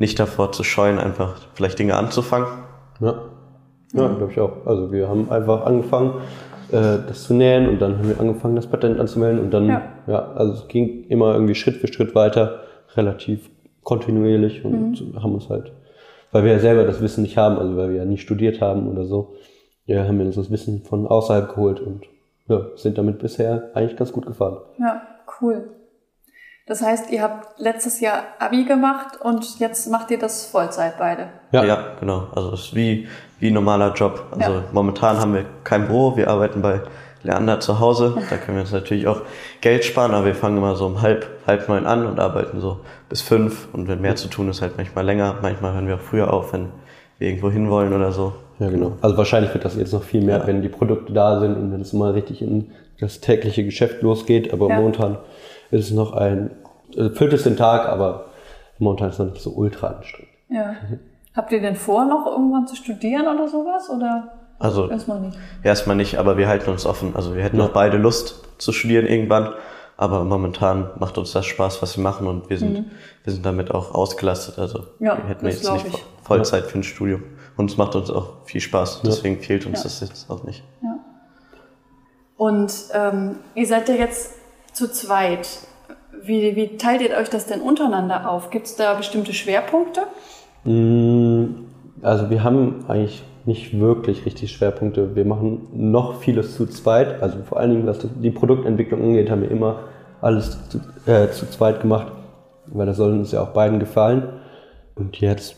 nicht 0.00 0.18
davor 0.18 0.50
zu 0.50 0.64
scheuen, 0.64 0.98
einfach 0.98 1.36
vielleicht 1.54 1.78
Dinge 1.78 1.94
anzufangen. 1.94 2.48
Ja, 2.98 3.22
ja 3.92 4.08
glaube 4.08 4.32
ich 4.32 4.40
auch. 4.40 4.66
Also 4.66 4.90
wir 4.90 5.08
haben 5.08 5.30
einfach 5.30 5.64
angefangen, 5.64 6.14
äh, 6.72 6.98
das 7.06 7.22
zu 7.22 7.34
nähen 7.34 7.68
und 7.68 7.80
dann 7.80 7.98
haben 7.98 8.08
wir 8.08 8.18
angefangen, 8.18 8.56
das 8.56 8.66
Patent 8.66 8.98
anzumelden 8.98 9.38
und 9.38 9.52
dann, 9.52 9.68
Ja. 9.68 9.82
ja, 10.08 10.32
also 10.32 10.54
es 10.54 10.66
ging 10.66 11.04
immer 11.04 11.34
irgendwie 11.34 11.54
Schritt 11.54 11.76
für 11.76 11.86
Schritt 11.86 12.16
weiter, 12.16 12.62
relativ 12.96 13.48
kontinuierlich 13.84 14.64
und 14.64 15.04
haben 15.22 15.34
uns 15.34 15.48
halt, 15.48 15.70
weil 16.32 16.44
wir 16.44 16.52
ja 16.52 16.58
selber 16.58 16.84
das 16.84 17.00
Wissen 17.00 17.22
nicht 17.22 17.36
haben, 17.36 17.58
also 17.58 17.76
weil 17.76 17.90
wir 17.90 17.96
ja 17.96 18.04
nie 18.04 18.18
studiert 18.18 18.60
haben 18.60 18.88
oder 18.88 19.04
so, 19.04 19.34
ja, 19.86 20.04
haben 20.04 20.18
wir 20.18 20.26
uns 20.26 20.36
das 20.36 20.50
Wissen 20.50 20.82
von 20.82 21.06
außerhalb 21.06 21.48
geholt 21.54 21.80
und 21.80 22.04
ja, 22.48 22.60
sind 22.76 22.98
damit 22.98 23.18
bisher 23.18 23.70
eigentlich 23.74 23.96
ganz 23.96 24.12
gut 24.12 24.26
gefahren. 24.26 24.58
Ja, 24.78 25.02
cool. 25.40 25.70
Das 26.66 26.82
heißt, 26.82 27.10
ihr 27.10 27.22
habt 27.22 27.58
letztes 27.58 28.00
Jahr 28.00 28.24
Abi 28.38 28.64
gemacht 28.64 29.18
und 29.22 29.58
jetzt 29.58 29.90
macht 29.90 30.10
ihr 30.10 30.18
das 30.18 30.44
Vollzeit 30.44 30.98
beide. 30.98 31.28
Ja. 31.52 31.64
Ja, 31.64 31.96
genau. 31.98 32.28
Also 32.34 32.52
es 32.52 32.60
ist 32.66 32.74
wie, 32.74 33.08
wie 33.40 33.48
ein 33.48 33.54
normaler 33.54 33.94
Job. 33.94 34.22
Also 34.38 34.52
Ja. 34.52 34.64
momentan 34.72 35.16
haben 35.18 35.32
wir 35.34 35.46
kein 35.64 35.86
Büro, 35.86 36.14
wir 36.16 36.28
arbeiten 36.28 36.60
bei 36.60 36.82
Leander 37.22 37.60
zu 37.60 37.80
Hause. 37.80 38.14
Da 38.30 38.36
können 38.36 38.56
wir 38.58 38.62
uns 38.62 38.72
natürlich 38.72 39.06
auch 39.08 39.22
Geld 39.60 39.84
sparen, 39.84 40.12
aber 40.12 40.26
wir 40.26 40.34
fangen 40.34 40.56
immer 40.58 40.76
so 40.76 40.86
um 40.86 41.02
halb, 41.02 41.26
halb 41.46 41.68
neun 41.68 41.86
an 41.86 42.06
und 42.06 42.20
arbeiten 42.20 42.60
so 42.60 42.80
bis 43.08 43.20
fünf. 43.22 43.68
Und 43.72 43.88
wenn 43.88 44.00
mehr 44.00 44.16
zu 44.16 44.28
tun 44.28 44.48
ist, 44.48 44.62
halt 44.62 44.76
manchmal 44.76 45.04
länger. 45.04 45.36
Manchmal 45.42 45.74
hören 45.74 45.86
wir 45.88 45.96
auch 45.96 46.00
früher 46.00 46.32
auf, 46.32 46.52
wenn 46.52 46.68
wir 47.18 47.28
irgendwo 47.28 47.50
hinwollen 47.50 47.92
oder 47.92 48.12
so. 48.12 48.32
Ja, 48.60 48.68
genau. 48.70 48.92
Also 49.02 49.16
wahrscheinlich 49.16 49.52
wird 49.54 49.64
das 49.64 49.76
jetzt 49.76 49.92
noch 49.92 50.02
viel 50.02 50.22
mehr, 50.22 50.38
Ja. 50.38 50.46
wenn 50.46 50.62
die 50.62 50.68
Produkte 50.68 51.12
da 51.12 51.40
sind 51.40 51.56
und 51.56 51.72
wenn 51.72 51.80
es 51.80 51.92
mal 51.92 52.12
richtig 52.12 52.42
in 52.42 52.72
das 53.00 53.20
tägliche 53.20 53.64
Geschäft 53.64 54.02
losgeht. 54.02 54.52
Aber 54.52 54.68
Ja. 54.68 54.76
momentan 54.76 55.18
ist 55.70 55.86
es 55.86 55.92
noch 55.92 56.12
ein, 56.12 56.50
äh, 56.96 57.10
füllt 57.10 57.32
es 57.32 57.44
den 57.44 57.56
Tag, 57.56 57.88
aber 57.88 58.26
momentan 58.78 59.08
ist 59.08 59.14
es 59.14 59.18
noch 59.20 59.32
nicht 59.32 59.42
so 59.42 59.50
ultra 59.50 59.88
anstrengend. 59.88 60.32
Ja. 60.50 60.74
Habt 61.36 61.52
ihr 61.52 61.60
denn 61.60 61.76
vor, 61.76 62.04
noch 62.04 62.26
irgendwann 62.26 62.66
zu 62.66 62.74
studieren 62.74 63.26
oder 63.28 63.46
sowas? 63.46 63.90
Oder 63.90 64.32
Also 64.58 64.90
erstmal 64.90 65.20
nicht? 65.20 65.38
erstmal 65.62 65.96
nicht, 65.96 66.18
aber 66.18 66.36
wir 66.36 66.48
halten 66.48 66.70
uns 66.70 66.84
offen. 66.86 67.14
Also 67.14 67.34
wir 67.36 67.42
hätten 67.42 67.58
Ja. 67.58 67.66
auch 67.66 67.70
beide 67.70 67.96
Lust 67.96 68.42
zu 68.58 68.72
studieren 68.72 69.06
irgendwann. 69.06 69.54
Aber 69.96 70.22
momentan 70.24 70.90
macht 70.98 71.18
uns 71.18 71.32
das 71.32 71.44
Spaß, 71.46 71.82
was 71.82 71.96
wir 71.96 72.04
machen 72.04 72.26
und 72.28 72.48
wir 72.50 72.58
sind, 72.58 72.86
wir 73.24 73.32
sind 73.32 73.44
damit 73.44 73.72
auch 73.72 73.94
ausgelastet. 73.94 74.58
Also 74.58 74.80
Mhm. 74.98 75.06
Ja, 75.06 75.16
wir 75.18 75.24
hätten 75.28 75.46
jetzt 75.46 75.70
nicht 75.72 75.86
ich. 75.86 76.04
Vollzeit 76.22 76.64
für 76.66 76.78
ein 76.78 76.82
Studium. 76.84 77.22
Und 77.56 77.70
es 77.70 77.76
macht 77.76 77.96
uns 77.96 78.08
auch 78.10 78.44
viel 78.44 78.60
Spaß. 78.60 79.02
Deswegen 79.04 79.40
fehlt 79.40 79.66
uns 79.66 79.78
Ja. 79.78 79.84
das 79.84 80.00
jetzt 80.00 80.30
auch 80.30 80.44
nicht. 80.44 80.62
Und 82.36 82.72
ähm, 82.94 83.36
ihr 83.54 83.66
seid 83.66 83.88
ja 83.88 83.96
jetzt 83.96 84.34
zu 84.72 84.90
zweit. 84.90 85.48
Wie, 86.22 86.54
wie 86.56 86.76
teilt 86.76 87.00
ihr 87.00 87.16
euch 87.16 87.30
das 87.30 87.46
denn 87.46 87.60
untereinander 87.60 88.30
auf? 88.30 88.50
Gibt 88.50 88.66
es 88.66 88.76
da 88.76 88.94
bestimmte 88.94 89.32
Schwerpunkte? 89.32 90.02
Mm, 90.64 90.70
Also 92.02 92.30
wir 92.30 92.44
haben 92.44 92.84
eigentlich 92.88 93.22
nicht 93.44 93.78
wirklich 93.78 94.26
richtig 94.26 94.52
Schwerpunkte. 94.52 95.16
Wir 95.16 95.24
machen 95.24 95.68
noch 95.72 96.20
vieles 96.20 96.54
zu 96.54 96.66
zweit. 96.66 97.22
Also 97.22 97.38
vor 97.48 97.58
allen 97.58 97.70
Dingen, 97.70 97.86
was 97.86 97.98
die 98.22 98.30
Produktentwicklung 98.30 99.02
angeht, 99.02 99.30
haben 99.30 99.42
wir 99.42 99.50
immer 99.50 99.80
alles 100.20 100.58
zu, 100.68 100.80
äh, 101.10 101.30
zu 101.30 101.48
zweit 101.48 101.80
gemacht, 101.80 102.12
weil 102.66 102.86
das 102.86 102.96
soll 102.96 103.12
uns 103.12 103.32
ja 103.32 103.42
auch 103.42 103.48
beiden 103.48 103.78
gefallen. 103.78 104.28
Und 104.94 105.20
jetzt, 105.20 105.56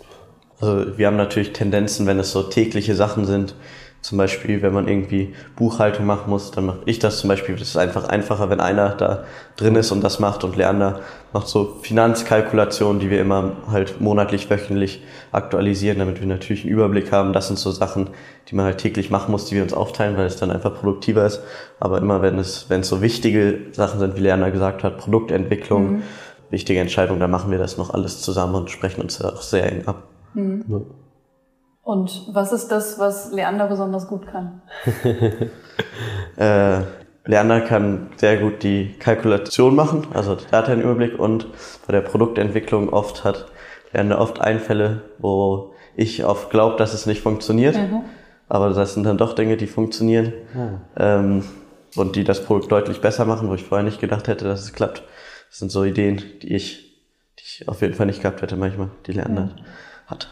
Also 0.60 0.98
wir 0.98 1.06
haben 1.06 1.16
natürlich 1.16 1.52
Tendenzen, 1.52 2.06
wenn 2.06 2.18
es 2.18 2.32
so 2.32 2.42
tägliche 2.42 2.94
Sachen 2.94 3.24
sind. 3.24 3.54
Zum 4.02 4.16
Beispiel, 4.16 4.62
wenn 4.62 4.72
man 4.72 4.88
irgendwie 4.88 5.34
Buchhaltung 5.56 6.06
machen 6.06 6.30
muss, 6.30 6.50
dann 6.50 6.64
mache 6.64 6.78
ich 6.86 6.98
das 6.98 7.18
zum 7.18 7.28
Beispiel. 7.28 7.54
Das 7.56 7.68
ist 7.68 7.76
einfach 7.76 8.08
einfacher, 8.08 8.48
wenn 8.48 8.58
einer 8.58 8.90
da 8.90 9.24
drin 9.56 9.76
ist 9.76 9.92
und 9.92 10.02
das 10.02 10.18
macht 10.18 10.42
und 10.42 10.56
Leander 10.56 11.00
macht 11.34 11.48
so 11.48 11.76
Finanzkalkulationen, 11.82 12.98
die 12.98 13.10
wir 13.10 13.20
immer 13.20 13.52
halt 13.70 14.00
monatlich, 14.00 14.48
wöchentlich 14.48 15.02
aktualisieren, 15.32 15.98
damit 15.98 16.18
wir 16.18 16.26
natürlich 16.26 16.64
einen 16.64 16.72
Überblick 16.72 17.12
haben. 17.12 17.34
Das 17.34 17.48
sind 17.48 17.58
so 17.58 17.70
Sachen, 17.70 18.08
die 18.48 18.54
man 18.54 18.64
halt 18.64 18.78
täglich 18.78 19.10
machen 19.10 19.32
muss, 19.32 19.44
die 19.44 19.56
wir 19.56 19.62
uns 19.62 19.74
aufteilen, 19.74 20.16
weil 20.16 20.26
es 20.26 20.36
dann 20.36 20.50
einfach 20.50 20.74
produktiver 20.80 21.26
ist. 21.26 21.42
Aber 21.78 21.98
immer 21.98 22.22
wenn 22.22 22.38
es, 22.38 22.70
wenn 22.70 22.80
es 22.80 22.88
so 22.88 23.02
wichtige 23.02 23.58
Sachen 23.72 24.00
sind, 24.00 24.16
wie 24.16 24.20
Leander 24.20 24.50
gesagt 24.50 24.82
hat, 24.82 24.96
Produktentwicklung, 24.96 26.02
wichtige 26.48 26.80
Entscheidungen, 26.80 27.20
dann 27.20 27.30
machen 27.30 27.50
wir 27.50 27.58
das 27.58 27.76
noch 27.76 27.92
alles 27.92 28.22
zusammen 28.22 28.54
und 28.54 28.70
sprechen 28.70 29.02
uns 29.02 29.22
auch 29.22 29.42
sehr 29.42 29.70
eng 29.70 29.86
ab. 29.86 30.04
ja. 30.34 30.80
Und 31.90 32.28
was 32.32 32.52
ist 32.52 32.68
das, 32.68 33.00
was 33.00 33.32
Leander 33.32 33.66
besonders 33.66 34.06
gut 34.06 34.24
kann? 34.28 34.62
Äh, 36.36 36.82
Lerner 37.24 37.62
kann 37.62 38.10
sehr 38.16 38.36
gut 38.36 38.62
die 38.62 38.94
Kalkulation 38.98 39.74
machen, 39.74 40.06
also 40.12 40.36
hat 40.52 40.68
einen 40.68 40.82
Überblick 40.82 41.18
und 41.18 41.46
bei 41.86 41.92
der 41.92 42.02
Produktentwicklung 42.02 42.90
oft 42.90 43.24
hat 43.24 43.46
Lerner 43.92 44.18
oft 44.18 44.40
Einfälle, 44.40 45.02
wo 45.18 45.72
ich 45.96 46.24
oft 46.24 46.50
glaube, 46.50 46.76
dass 46.76 46.94
es 46.94 47.06
nicht 47.06 47.22
funktioniert, 47.22 47.78
aber 48.48 48.70
das 48.70 48.94
sind 48.94 49.04
dann 49.04 49.18
doch 49.18 49.34
Dinge, 49.34 49.56
die 49.56 49.66
funktionieren 49.66 50.32
ähm, 50.98 51.44
und 51.96 52.16
die 52.16 52.24
das 52.24 52.44
Produkt 52.44 52.70
deutlich 52.70 53.00
besser 53.00 53.24
machen, 53.24 53.48
wo 53.48 53.54
ich 53.54 53.64
vorher 53.64 53.84
nicht 53.84 54.00
gedacht 54.00 54.28
hätte, 54.28 54.44
dass 54.44 54.60
es 54.60 54.72
klappt. 54.72 55.02
Das 55.48 55.58
sind 55.58 55.72
so 55.72 55.84
Ideen, 55.84 56.22
die 56.42 56.54
ich, 56.54 57.00
die 57.38 57.44
ich 57.44 57.68
auf 57.68 57.80
jeden 57.80 57.94
Fall 57.94 58.06
nicht 58.06 58.20
gehabt 58.20 58.42
hätte 58.42 58.56
manchmal, 58.56 58.90
die 59.06 59.12
Lerner 59.12 59.56
hat. 60.06 60.28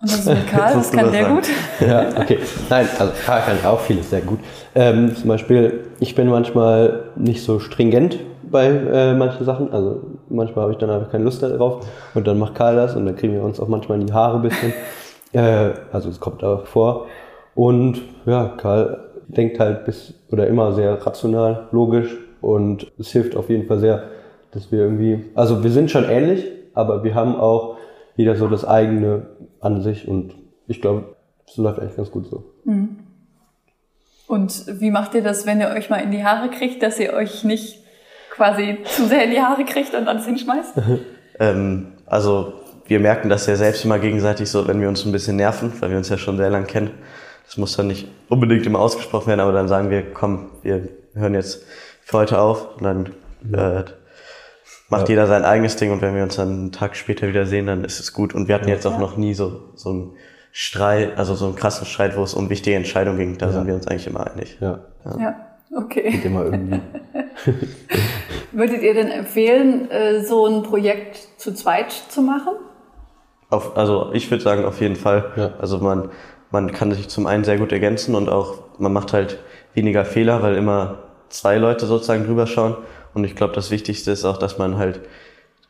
Und 0.00 0.10
das 0.10 0.18
ist 0.20 0.28
mit 0.28 0.46
Karl, 0.46 0.74
das 0.74 0.92
kann 0.92 1.10
der 1.10 1.22
sagen. 1.22 1.34
gut. 1.34 1.48
Ja, 1.80 2.08
okay. 2.20 2.38
Nein, 2.68 2.86
also 2.98 3.12
Karl 3.24 3.40
kann 3.42 3.64
auch 3.64 3.80
vieles 3.80 4.10
sehr 4.10 4.20
gut. 4.20 4.40
Ähm, 4.74 5.16
zum 5.16 5.28
Beispiel, 5.28 5.84
ich 6.00 6.14
bin 6.14 6.28
manchmal 6.28 7.04
nicht 7.16 7.42
so 7.42 7.60
stringent 7.60 8.18
bei 8.50 8.66
äh, 8.66 9.14
manchen 9.14 9.44
Sachen. 9.46 9.72
Also 9.72 10.02
manchmal 10.28 10.64
habe 10.64 10.72
ich 10.72 10.78
dann 10.78 10.90
einfach 10.90 11.10
keine 11.10 11.24
Lust 11.24 11.42
darauf 11.42 11.86
und 12.14 12.26
dann 12.26 12.38
macht 12.38 12.54
Karl 12.54 12.76
das 12.76 12.94
und 12.94 13.06
dann 13.06 13.16
kriegen 13.16 13.32
wir 13.32 13.42
uns 13.42 13.58
auch 13.58 13.68
manchmal 13.68 14.00
in 14.00 14.06
die 14.06 14.12
Haare 14.12 14.36
ein 14.36 14.42
bisschen. 14.42 14.74
äh, 15.32 15.70
also 15.92 16.10
es 16.10 16.20
kommt 16.20 16.44
auch 16.44 16.66
vor. 16.66 17.06
Und 17.54 18.02
ja, 18.26 18.52
Karl 18.58 19.00
denkt 19.28 19.58
halt 19.58 19.86
bis 19.86 20.14
oder 20.30 20.46
immer 20.46 20.72
sehr 20.72 21.06
rational, 21.06 21.68
logisch 21.72 22.16
und 22.40 22.92
es 22.98 23.08
hilft 23.08 23.34
auf 23.34 23.48
jeden 23.48 23.66
Fall 23.66 23.78
sehr, 23.78 24.02
dass 24.50 24.70
wir 24.70 24.80
irgendwie, 24.80 25.24
also 25.34 25.64
wir 25.64 25.70
sind 25.70 25.90
schon 25.90 26.04
ähnlich, 26.04 26.44
aber 26.74 27.02
wir 27.02 27.14
haben 27.14 27.34
auch 27.36 27.75
jeder 28.16 28.36
so 28.36 28.48
das 28.48 28.64
eigene 28.64 29.26
an 29.60 29.82
sich 29.82 30.08
und 30.08 30.34
ich 30.66 30.80
glaube, 30.80 31.16
es 31.46 31.56
läuft 31.56 31.78
eigentlich 31.78 31.96
ganz 31.96 32.10
gut 32.10 32.26
so. 32.26 32.44
Und 34.26 34.80
wie 34.80 34.90
macht 34.90 35.14
ihr 35.14 35.22
das, 35.22 35.46
wenn 35.46 35.60
ihr 35.60 35.68
euch 35.68 35.88
mal 35.88 35.98
in 35.98 36.10
die 36.10 36.24
Haare 36.24 36.50
kriegt, 36.50 36.82
dass 36.82 36.98
ihr 36.98 37.12
euch 37.12 37.44
nicht 37.44 37.78
quasi 38.30 38.78
zu 38.84 39.06
sehr 39.06 39.24
in 39.24 39.30
die 39.30 39.40
Haare 39.40 39.64
kriegt 39.64 39.94
und 39.94 40.08
alles 40.08 40.26
hinschmeißt? 40.26 40.74
Ähm, 41.38 41.88
also 42.06 42.54
wir 42.86 42.98
merken 42.98 43.28
das 43.28 43.46
ja 43.46 43.56
selbst 43.56 43.84
immer 43.84 43.98
gegenseitig 43.98 44.48
so, 44.48 44.66
wenn 44.66 44.80
wir 44.80 44.88
uns 44.88 45.04
ein 45.04 45.12
bisschen 45.12 45.36
nerven, 45.36 45.70
weil 45.80 45.90
wir 45.90 45.98
uns 45.98 46.08
ja 46.08 46.16
schon 46.16 46.38
sehr 46.38 46.48
lang 46.48 46.66
kennen. 46.66 46.92
Das 47.44 47.58
muss 47.58 47.76
dann 47.76 47.88
nicht 47.88 48.08
unbedingt 48.30 48.64
immer 48.64 48.78
ausgesprochen 48.78 49.26
werden, 49.26 49.40
aber 49.40 49.52
dann 49.52 49.68
sagen 49.68 49.90
wir, 49.90 50.14
komm, 50.14 50.50
wir 50.62 50.88
hören 51.14 51.34
jetzt 51.34 51.66
für 52.00 52.16
heute 52.16 52.40
auf 52.40 52.76
und 52.78 52.84
dann 52.84 53.06
äh, 53.52 53.84
macht 54.88 55.02
Ja. 55.08 55.14
jeder 55.14 55.26
sein 55.26 55.44
eigenes 55.44 55.76
Ding 55.76 55.90
und 55.92 56.00
wenn 56.02 56.14
wir 56.14 56.22
uns 56.22 56.36
dann 56.36 56.48
einen 56.48 56.72
Tag 56.72 56.96
später 56.96 57.28
wieder 57.28 57.46
sehen, 57.46 57.66
dann 57.66 57.84
ist 57.84 58.00
es 58.00 58.12
gut. 58.12 58.34
Und 58.34 58.48
wir 58.48 58.54
hatten 58.54 58.68
jetzt 58.68 58.86
auch 58.86 58.92
Ja. 58.92 58.98
noch 59.00 59.16
nie 59.16 59.34
so, 59.34 59.60
so 59.74 59.90
einen 59.90 60.12
Streit, 60.52 61.18
also 61.18 61.34
so 61.34 61.46
einen 61.46 61.54
krassen 61.56 61.86
Streit, 61.86 62.16
wo 62.16 62.22
es 62.22 62.34
um 62.34 62.48
wichtige 62.50 62.76
Entscheidungen 62.76 63.18
ging. 63.18 63.38
Da 63.38 63.46
Ja. 63.46 63.52
sind 63.52 63.66
wir 63.66 63.74
uns 63.74 63.86
eigentlich 63.86 64.06
immer 64.06 64.26
einig. 64.30 64.56
Ja, 64.60 64.78
Ja, 65.18 65.34
okay. 65.76 66.20
immer 66.24 66.44
irgendwie. 66.44 66.80
Würdet 68.52 68.82
ihr 68.82 68.94
denn 68.94 69.08
empfehlen, 69.08 69.90
äh, 69.90 70.22
so 70.22 70.46
ein 70.46 70.62
Projekt 70.62 71.18
zu 71.36 71.52
zweit 71.52 71.92
zu 71.92 72.22
machen? 72.22 72.52
Auf, 73.50 73.76
also 73.76 74.10
ich 74.12 74.30
würde 74.30 74.42
sagen, 74.42 74.64
auf 74.64 74.80
jeden 74.80 74.96
Fall. 74.96 75.26
Ja. 75.36 75.50
Also 75.58 75.78
man, 75.78 76.10
man 76.50 76.72
kann 76.72 76.90
sich 76.92 77.08
zum 77.08 77.26
einen 77.26 77.44
sehr 77.44 77.58
gut 77.58 77.72
ergänzen 77.72 78.14
und 78.14 78.28
auch 78.28 78.54
man 78.78 78.92
macht 78.92 79.12
halt 79.12 79.38
weniger 79.74 80.04
Fehler, 80.04 80.42
weil 80.42 80.56
immer 80.56 80.98
zwei 81.28 81.56
Leute 81.58 81.86
sozusagen 81.86 82.24
drüber 82.24 82.46
schauen. 82.46 82.76
Und 83.16 83.24
ich 83.24 83.34
glaube, 83.34 83.54
das 83.54 83.70
Wichtigste 83.70 84.10
ist 84.10 84.26
auch, 84.26 84.36
dass 84.36 84.58
man 84.58 84.76
halt 84.76 85.00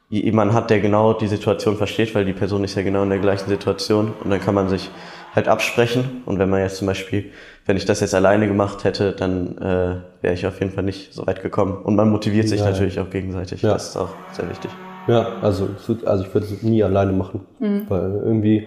jemanden 0.09 0.53
hat, 0.53 0.69
der 0.69 0.81
genau 0.81 1.13
die 1.13 1.29
Situation 1.29 1.77
versteht, 1.77 2.13
weil 2.15 2.25
die 2.25 2.33
Person 2.33 2.65
ist 2.65 2.75
ja 2.75 2.83
genau 2.83 3.05
in 3.05 3.11
der 3.11 3.21
gleichen 3.21 3.49
Situation 3.49 4.13
und 4.23 4.31
dann 4.31 4.41
kann 4.41 4.55
man 4.55 4.69
sich 4.69 4.91
halt 5.33 5.47
absprechen. 5.47 6.23
Und 6.27 6.41
wenn 6.41 6.51
man 6.51 6.61
jetzt 6.61 6.79
zum 6.79 6.89
Beispiel, 6.89 7.27
wenn 7.65 7.77
ich 7.77 7.85
das 7.85 8.01
jetzt 8.01 8.17
alleine 8.17 8.49
gemacht 8.49 8.83
hätte, 8.83 9.13
dann 9.13 9.59
äh, 9.59 10.23
wäre 10.23 10.35
ich 10.35 10.45
auf 10.45 10.59
jeden 10.59 10.73
Fall 10.73 10.83
nicht 10.83 11.15
so 11.15 11.25
weit 11.29 11.41
gekommen. 11.41 11.77
Und 11.85 11.95
man 11.95 12.11
motiviert 12.11 12.49
sich 12.49 12.59
Ja, 12.59 12.67
ja. 12.67 12.73
natürlich 12.73 12.99
auch 12.99 13.11
gegenseitig. 13.11 13.63
Ja. 13.63 13.75
Das 13.75 13.91
ist 13.91 13.97
auch 13.97 14.11
sehr 14.33 14.49
wichtig. 14.51 14.73
Ja, 15.07 15.29
also, 15.41 15.69
also 16.05 16.25
ich 16.25 16.35
würde 16.35 16.47
es 16.47 16.63
nie 16.65 16.83
alleine 16.83 17.13
machen, 17.13 17.43
weil 17.89 18.23
irgendwie 18.25 18.67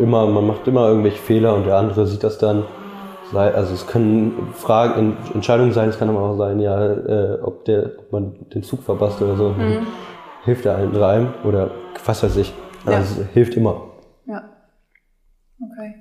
immer, 0.00 0.26
man 0.26 0.48
macht 0.48 0.66
immer 0.66 0.88
irgendwelche 0.88 1.18
Fehler 1.18 1.54
und 1.54 1.64
der 1.64 1.76
andere 1.76 2.08
sieht 2.08 2.24
das 2.24 2.38
dann. 2.38 2.64
Also 3.32 3.74
es 3.74 3.86
können 3.86 4.52
Fragen, 4.54 5.16
Entscheidungen 5.34 5.72
sein, 5.72 5.88
es 5.88 5.98
kann 5.98 6.08
aber 6.08 6.20
auch 6.20 6.36
sein, 6.36 6.60
ja, 6.60 6.92
äh, 6.92 7.38
ob, 7.42 7.64
der, 7.64 7.92
ob 7.98 8.12
man 8.12 8.34
den 8.54 8.62
Zug 8.62 8.82
verpasst 8.82 9.20
oder 9.22 9.36
so. 9.36 9.54
Hilft 10.44 10.64
der 10.64 10.76
einen 10.76 10.96
einem 11.02 11.34
oder 11.44 11.70
was 12.04 12.22
weiß 12.22 12.36
ich. 12.36 12.52
Also 12.86 13.20
Ja. 13.20 13.22
es 13.26 13.32
hilft 13.32 13.54
immer. 13.56 13.82
Ja. 14.26 14.42
Okay. 15.60 15.94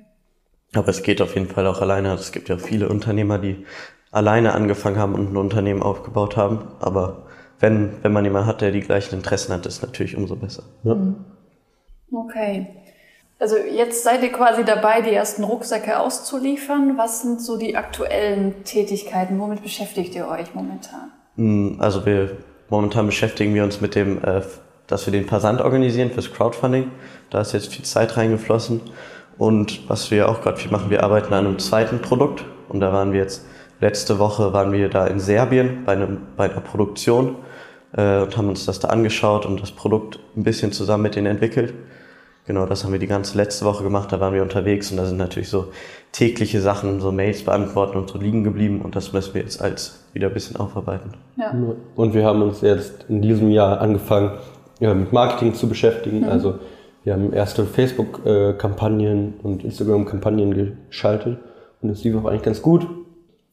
Aber 0.75 0.87
es 0.89 1.03
geht 1.03 1.21
auf 1.21 1.35
jeden 1.35 1.47
Fall 1.47 1.67
auch 1.67 1.81
alleine. 1.81 2.13
Es 2.13 2.31
gibt 2.31 2.49
ja 2.49 2.57
viele 2.57 2.89
Unternehmer, 2.89 3.37
die 3.37 3.65
alleine 4.11 4.53
angefangen 4.53 4.97
haben 4.97 5.13
und 5.13 5.33
ein 5.33 5.37
Unternehmen 5.37 5.83
aufgebaut 5.83 6.37
haben. 6.37 6.59
Aber 6.79 7.23
wenn, 7.59 7.91
wenn 8.03 8.13
man 8.13 8.23
jemanden 8.23 8.47
hat, 8.47 8.61
der 8.61 8.71
die 8.71 8.79
gleichen 8.79 9.15
Interessen 9.15 9.53
hat, 9.53 9.65
ist 9.65 9.77
es 9.77 9.81
natürlich 9.81 10.15
umso 10.15 10.35
besser. 10.35 10.63
Okay. 12.11 12.67
Also 13.39 13.55
jetzt 13.55 14.03
seid 14.03 14.21
ihr 14.21 14.33
quasi 14.33 14.65
dabei, 14.65 15.01
die 15.01 15.13
ersten 15.13 15.45
Rucksäcke 15.45 15.97
auszuliefern. 15.97 16.97
Was 16.97 17.21
sind 17.21 17.41
so 17.41 17.57
die 17.57 17.77
aktuellen 17.77 18.65
Tätigkeiten? 18.65 19.39
Womit 19.39 19.63
beschäftigt 19.63 20.13
ihr 20.13 20.27
euch 20.27 20.53
momentan? 20.53 21.11
Mm, 21.37 21.79
Also 21.79 22.05
wir 22.05 22.37
momentan 22.67 23.05
beschäftigen 23.05 23.55
wir 23.55 23.63
uns 23.63 23.79
mit 23.79 23.95
dem, 23.95 24.21
äh, 24.23 24.41
dass 24.87 25.05
wir 25.05 25.13
den 25.13 25.25
Versand 25.25 25.61
organisieren 25.61 26.11
fürs 26.11 26.33
Crowdfunding. 26.33 26.91
Da 27.29 27.39
ist 27.39 27.53
jetzt 27.53 27.73
viel 27.73 27.85
Zeit 27.85 28.17
reingeflossen. 28.17 28.81
Und 29.37 29.89
was 29.89 30.11
wir 30.11 30.27
auch 30.27 30.41
gerade 30.41 30.57
viel 30.57 30.69
machen, 30.69 30.89
wir 30.89 31.03
arbeiten 31.03 31.33
an 31.33 31.47
einem 31.47 31.59
zweiten 31.59 32.01
Produkt. 32.01 32.43
Und 32.67 32.81
da 32.81 32.91
waren 32.91 33.13
wir 33.13 33.21
jetzt, 33.21 33.45
letzte 33.79 34.19
Woche 34.19 34.51
waren 34.51 34.73
wir 34.73 34.89
da 34.89 35.07
in 35.07 35.21
Serbien 35.21 35.83
bei, 35.85 35.93
einem, 35.93 36.27
bei 36.35 36.51
einer 36.51 36.59
Produktion 36.59 37.37
äh, 37.95 38.19
und 38.19 38.35
haben 38.35 38.49
uns 38.49 38.65
das 38.65 38.81
da 38.81 38.89
angeschaut 38.89 39.45
und 39.45 39.61
das 39.61 39.71
Produkt 39.71 40.19
ein 40.35 40.43
bisschen 40.43 40.73
zusammen 40.73 41.03
mit 41.03 41.15
denen 41.15 41.27
entwickelt. 41.27 41.73
Genau, 42.49 42.65
das 42.65 42.83
haben 42.83 42.91
wir 42.91 42.99
die 42.99 43.05
ganze 43.05 43.37
letzte 43.37 43.63
Woche 43.63 43.83
gemacht, 43.83 44.11
da 44.11 44.19
waren 44.19 44.33
wir 44.33 44.41
unterwegs 44.41 44.89
und 44.89 44.97
da 44.97 45.05
sind 45.05 45.17
natürlich 45.17 45.49
so 45.49 45.67
tägliche 46.11 46.61
Sachen, 46.61 46.99
so 46.99 47.11
Mails 47.11 47.43
beantworten 47.43 47.95
und 47.95 48.09
so 48.09 48.17
liegen 48.17 48.43
geblieben 48.43 48.81
und 48.81 48.95
das 48.95 49.13
müssen 49.13 49.35
wir 49.35 49.41
jetzt 49.43 49.61
als 49.61 50.03
wieder 50.13 50.29
ein 50.29 50.33
bisschen 50.33 50.55
aufarbeiten. 50.55 51.11
Ja. 51.37 51.53
Und 51.95 52.15
wir 52.15 52.25
haben 52.25 52.41
uns 52.41 52.61
jetzt 52.61 53.05
in 53.07 53.21
diesem 53.21 53.51
Jahr 53.51 53.79
angefangen, 53.81 54.31
ja, 54.79 54.95
mit 54.95 55.13
Marketing 55.13 55.53
zu 55.53 55.69
beschäftigen. 55.69 56.21
Mhm. 56.21 56.29
Also 56.29 56.55
wir 57.03 57.13
haben 57.13 57.31
erste 57.33 57.65
Facebook-Kampagnen 57.65 59.35
und 59.43 59.63
Instagram-Kampagnen 59.63 60.75
geschaltet 60.87 61.37
und 61.83 61.91
es 61.91 62.03
lief 62.03 62.15
auch 62.15 62.25
eigentlich 62.25 62.41
ganz 62.41 62.63
gut. 62.63 62.87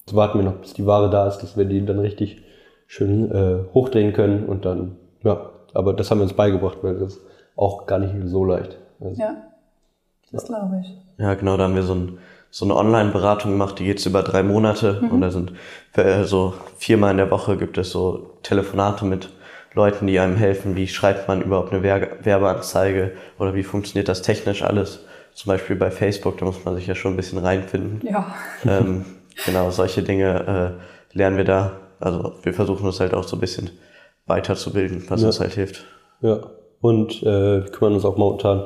Jetzt 0.06 0.16
warten 0.16 0.38
wir 0.38 0.44
noch, 0.46 0.54
bis 0.54 0.72
die 0.72 0.86
Ware 0.86 1.10
da 1.10 1.28
ist, 1.28 1.40
dass 1.40 1.58
wir 1.58 1.66
die 1.66 1.84
dann 1.84 1.98
richtig 1.98 2.44
schön 2.86 3.30
äh, 3.30 3.58
hochdrehen 3.74 4.14
können 4.14 4.46
und 4.46 4.64
dann, 4.64 4.96
ja, 5.22 5.50
aber 5.74 5.92
das 5.92 6.10
haben 6.10 6.20
wir 6.20 6.24
uns 6.24 6.32
beigebracht, 6.32 6.78
weil 6.80 6.94
das 6.94 7.16
ist 7.16 7.20
auch 7.56 7.84
gar 7.84 7.98
nicht 7.98 8.14
so 8.24 8.42
leicht. 8.42 8.78
Also, 9.00 9.20
Ja, 9.20 9.36
das 10.32 10.44
glaube 10.46 10.80
ich. 10.82 10.96
Ja, 11.18 11.34
genau, 11.34 11.56
da 11.56 11.64
haben 11.64 11.74
wir 11.74 11.82
so, 11.82 11.94
ein, 11.94 12.18
so 12.50 12.64
eine 12.64 12.74
Online-Beratung 12.76 13.52
gemacht, 13.52 13.78
die 13.78 13.84
geht 13.84 14.04
über 14.06 14.22
drei 14.22 14.42
Monate 14.42 15.00
und 15.10 15.20
da 15.20 15.30
sind 15.30 15.52
äh, 15.94 16.24
so 16.24 16.54
viermal 16.78 17.12
in 17.12 17.16
der 17.18 17.30
Woche 17.30 17.56
gibt 17.56 17.78
es 17.78 17.90
so 17.90 18.38
Telefonate 18.42 19.04
mit 19.04 19.30
Leuten, 19.74 20.06
die 20.06 20.18
einem 20.18 20.36
helfen, 20.36 20.74
wie 20.76 20.88
schreibt 20.88 21.28
man 21.28 21.42
überhaupt 21.42 21.72
eine 21.72 21.82
Wer- 21.82 22.24
Werbeanzeige 22.24 23.12
oder 23.38 23.54
wie 23.54 23.62
funktioniert 23.62 24.08
das 24.08 24.22
technisch 24.22 24.62
alles. 24.62 25.00
Zum 25.34 25.50
Beispiel 25.50 25.76
bei 25.76 25.90
Facebook, 25.90 26.38
da 26.38 26.46
muss 26.46 26.64
man 26.64 26.74
sich 26.76 26.86
ja 26.86 26.94
schon 26.94 27.12
ein 27.12 27.16
bisschen 27.16 27.38
reinfinden. 27.38 28.00
Ja. 28.06 28.34
ähm, 28.66 29.04
genau, 29.44 29.70
solche 29.70 30.02
Dinge 30.02 30.78
äh, 31.12 31.16
lernen 31.16 31.36
wir 31.36 31.44
da. 31.44 31.72
Also 32.00 32.34
wir 32.42 32.54
versuchen 32.54 32.86
uns 32.86 33.00
halt 33.00 33.12
auch 33.14 33.24
so 33.24 33.36
ein 33.36 33.40
bisschen 33.40 33.70
weiterzubilden, 34.26 35.04
was 35.08 35.20
Ja. 35.20 35.26
uns 35.28 35.40
halt 35.40 35.52
hilft. 35.52 35.84
Ja, 36.22 36.40
und 36.86 37.22
äh, 37.22 37.64
wir 37.64 37.72
kümmern 37.72 37.94
uns 37.94 38.04
auch 38.04 38.16
momentan 38.16 38.64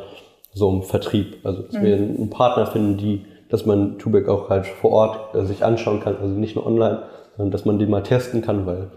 so 0.52 0.68
um 0.68 0.83
Vertrieb. 0.83 1.38
Also, 1.42 1.62
dass 1.62 1.80
wir 1.80 1.96
einen 1.96 2.28
Partner 2.28 2.66
finden, 2.66 2.98
die, 2.98 3.24
dass 3.48 3.64
man 3.64 3.98
Tubeck 3.98 4.28
auch 4.28 4.50
halt 4.50 4.66
vor 4.66 4.90
Ort 4.90 5.35
äh, 5.35 5.44
sich 5.44 5.64
anschauen 5.64 6.00
kann, 6.00 6.16
also 6.20 6.35
nicht 6.35 6.54
nur 6.54 6.66
online, 6.66 7.04
sondern 7.37 7.50
dass 7.50 7.64
man 7.64 7.78
den 7.78 7.88
mal 7.88 8.02
testen 8.02 8.42
kann, 8.42 8.66
weil 8.66 8.90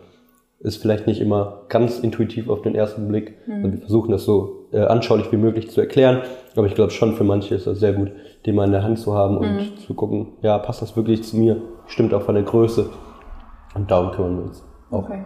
ist 0.60 0.82
vielleicht 0.82 1.08
nicht 1.08 1.20
immer 1.20 1.64
ganz 1.68 2.00
intuitiv 2.00 2.50
auf 2.50 2.62
den 2.62 2.74
ersten 2.74 3.10
Blick. 3.10 3.38
Also 3.50 3.72
wir 3.74 3.80
versuchen 3.80 4.12
das 4.12 4.24
so 4.24 4.68
äh, 4.72 4.80
anschaulich 4.80 5.30
wie 5.34 5.38
möglich 5.38 5.70
zu 5.70 5.82
erklären, 5.82 6.22
aber 6.56 6.68
ich 6.68 6.76
glaube 6.76 6.92
schon 6.92 7.16
für 7.16 7.26
manche 7.26 7.56
ist 7.56 7.68
das 7.68 7.80
sehr 7.80 7.92
gut, 7.92 8.14
den 8.46 8.56
mal 8.56 8.66
in 8.66 8.72
der 8.72 8.84
Hand 8.84 8.98
zu 8.98 9.14
haben 9.14 9.38
und 9.38 9.78
zu 9.86 9.94
gucken, 9.94 10.38
ja, 10.42 10.58
passt 10.58 10.82
das 10.82 10.96
wirklich 10.96 11.24
zu 11.24 11.36
mir? 11.36 11.62
Stimmt 11.88 12.14
auch 12.14 12.22
von 12.22 12.36
der 12.36 12.46
Größe. 12.46 12.90
Und 13.76 13.92
darum 13.92 14.12
kümmern 14.12 14.38
wir 14.38 14.44
uns 14.46 14.64
auch. 14.90 15.00
Okay. 15.00 15.26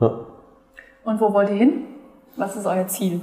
Ja. 0.00 0.20
Und 1.04 1.20
wo 1.22 1.32
wollt 1.32 1.48
ihr 1.48 1.56
hin? 1.56 1.84
Was 2.38 2.54
ist 2.54 2.66
euer 2.66 2.86
Ziel? 2.86 3.20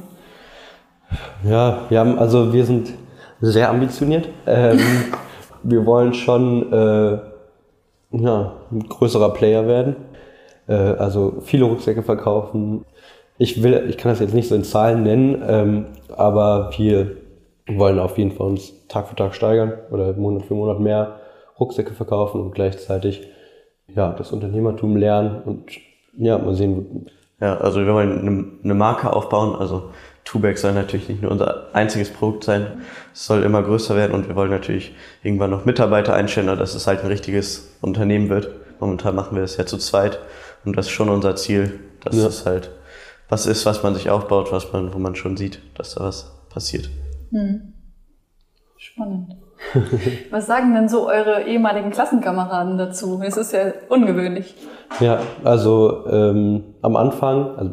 Ja, 1.48 1.84
wir 1.88 2.00
haben, 2.00 2.20
also 2.20 2.52
wir 2.52 2.66
sind 2.66 2.94
sehr 3.40 3.70
ambitioniert. 3.70 4.28
Ähm, 4.46 4.80
wir 5.64 5.86
wollen 5.86 6.14
schon 6.14 6.74
äh, 6.74 7.20
ja, 8.12 8.54
ein 8.72 8.80
größerer 8.90 9.32
Player 9.34 9.68
werden. 9.68 9.96
Äh, 10.68 10.74
also 10.74 11.38
viele 11.42 11.64
Rucksäcke 11.64 12.04
verkaufen. 12.04 12.84
Ich 13.38 13.64
will, 13.64 13.86
ich 13.90 13.98
kann 13.98 14.12
das 14.12 14.20
jetzt 14.20 14.34
nicht 14.34 14.50
so 14.50 14.56
in 14.56 14.66
Zahlen 14.66 15.04
nennen, 15.04 15.42
ähm, 15.48 15.86
aber 16.18 16.72
wir 16.78 17.16
wollen 17.68 18.00
auf 18.00 18.18
jeden 18.18 18.32
Fall 18.32 18.48
uns 18.48 18.74
Tag 18.90 19.08
für 19.08 19.16
Tag 19.16 19.34
steigern 19.34 19.74
oder 19.92 20.12
Monat 20.14 20.44
für 20.44 20.56
Monat 20.56 20.82
mehr 20.82 21.22
Rucksäcke 21.58 21.94
verkaufen 21.94 22.42
und 22.42 22.54
gleichzeitig 22.54 23.28
ja, 23.96 24.12
das 24.12 24.34
Unternehmertum 24.34 24.98
lernen 24.98 25.42
und 25.46 25.72
ja, 26.18 26.38
mal 26.38 26.54
sehen, 26.54 27.10
Ja, 27.40 27.58
also 27.58 27.80
wir 27.86 27.94
wollen 27.94 28.20
eine, 28.20 28.46
eine 28.64 28.74
Marke 28.74 29.12
aufbauen. 29.12 29.56
Also 29.56 29.92
Tubex 30.24 30.62
soll 30.62 30.74
natürlich 30.74 31.10
nicht 31.10 31.22
nur 31.22 31.32
unser 31.32 31.74
einziges 31.74 32.10
Produkt 32.12 32.44
sein. 32.46 32.82
Es 33.14 33.26
soll 33.26 33.44
immer 33.44 33.62
größer 33.62 33.96
werden 33.96 34.14
und 34.14 34.28
wir 34.28 34.36
wollen 34.36 34.52
natürlich 34.52 34.96
irgendwann 35.22 35.52
noch 35.52 35.66
Mitarbeiter 35.66 36.14
einstellen, 36.14 36.48
dass 36.58 36.74
es 36.76 36.88
halt 36.88 37.02
ein 37.02 37.08
richtiges 37.08 37.76
Unternehmen 37.82 38.30
wird. 38.30 38.50
Momentan 38.80 39.16
machen 39.16 39.36
wir 39.36 39.42
das 39.42 39.58
ja 39.58 39.66
zu 39.66 39.78
zweit 39.78 40.20
und 40.66 40.76
das 40.78 40.88
ist 40.88 40.92
schon 40.94 41.10
unser 41.10 41.36
Ziel, 41.36 41.80
dass 42.04 42.16
Ja. 42.16 42.28
es 42.28 42.46
halt 42.46 42.72
was 43.28 43.48
ist, 43.48 43.66
was 43.66 43.82
man 43.84 43.96
sich 43.96 44.10
aufbaut, 44.10 44.52
was 44.52 44.72
man, 44.72 44.94
wo 44.94 45.00
man 45.00 45.16
schon 45.16 45.36
sieht, 45.36 45.60
dass 45.76 45.96
da 45.96 46.04
was 46.04 46.32
passiert. 46.50 46.90
Spannend. 48.78 49.36
Was 50.32 50.48
sagen 50.48 50.74
denn 50.74 50.90
so 50.90 51.08
eure 51.08 51.44
ehemaligen 51.44 51.92
Klassenkameraden 51.92 52.78
dazu? 52.78 53.22
Es 53.24 53.38
ist 53.38 53.54
ja 53.54 53.74
ungewöhnlich. 53.90 54.56
Ja, 55.00 55.20
also 55.44 56.06
ähm, 56.08 56.64
am 56.82 56.96
Anfang, 56.96 57.56
also 57.58 57.72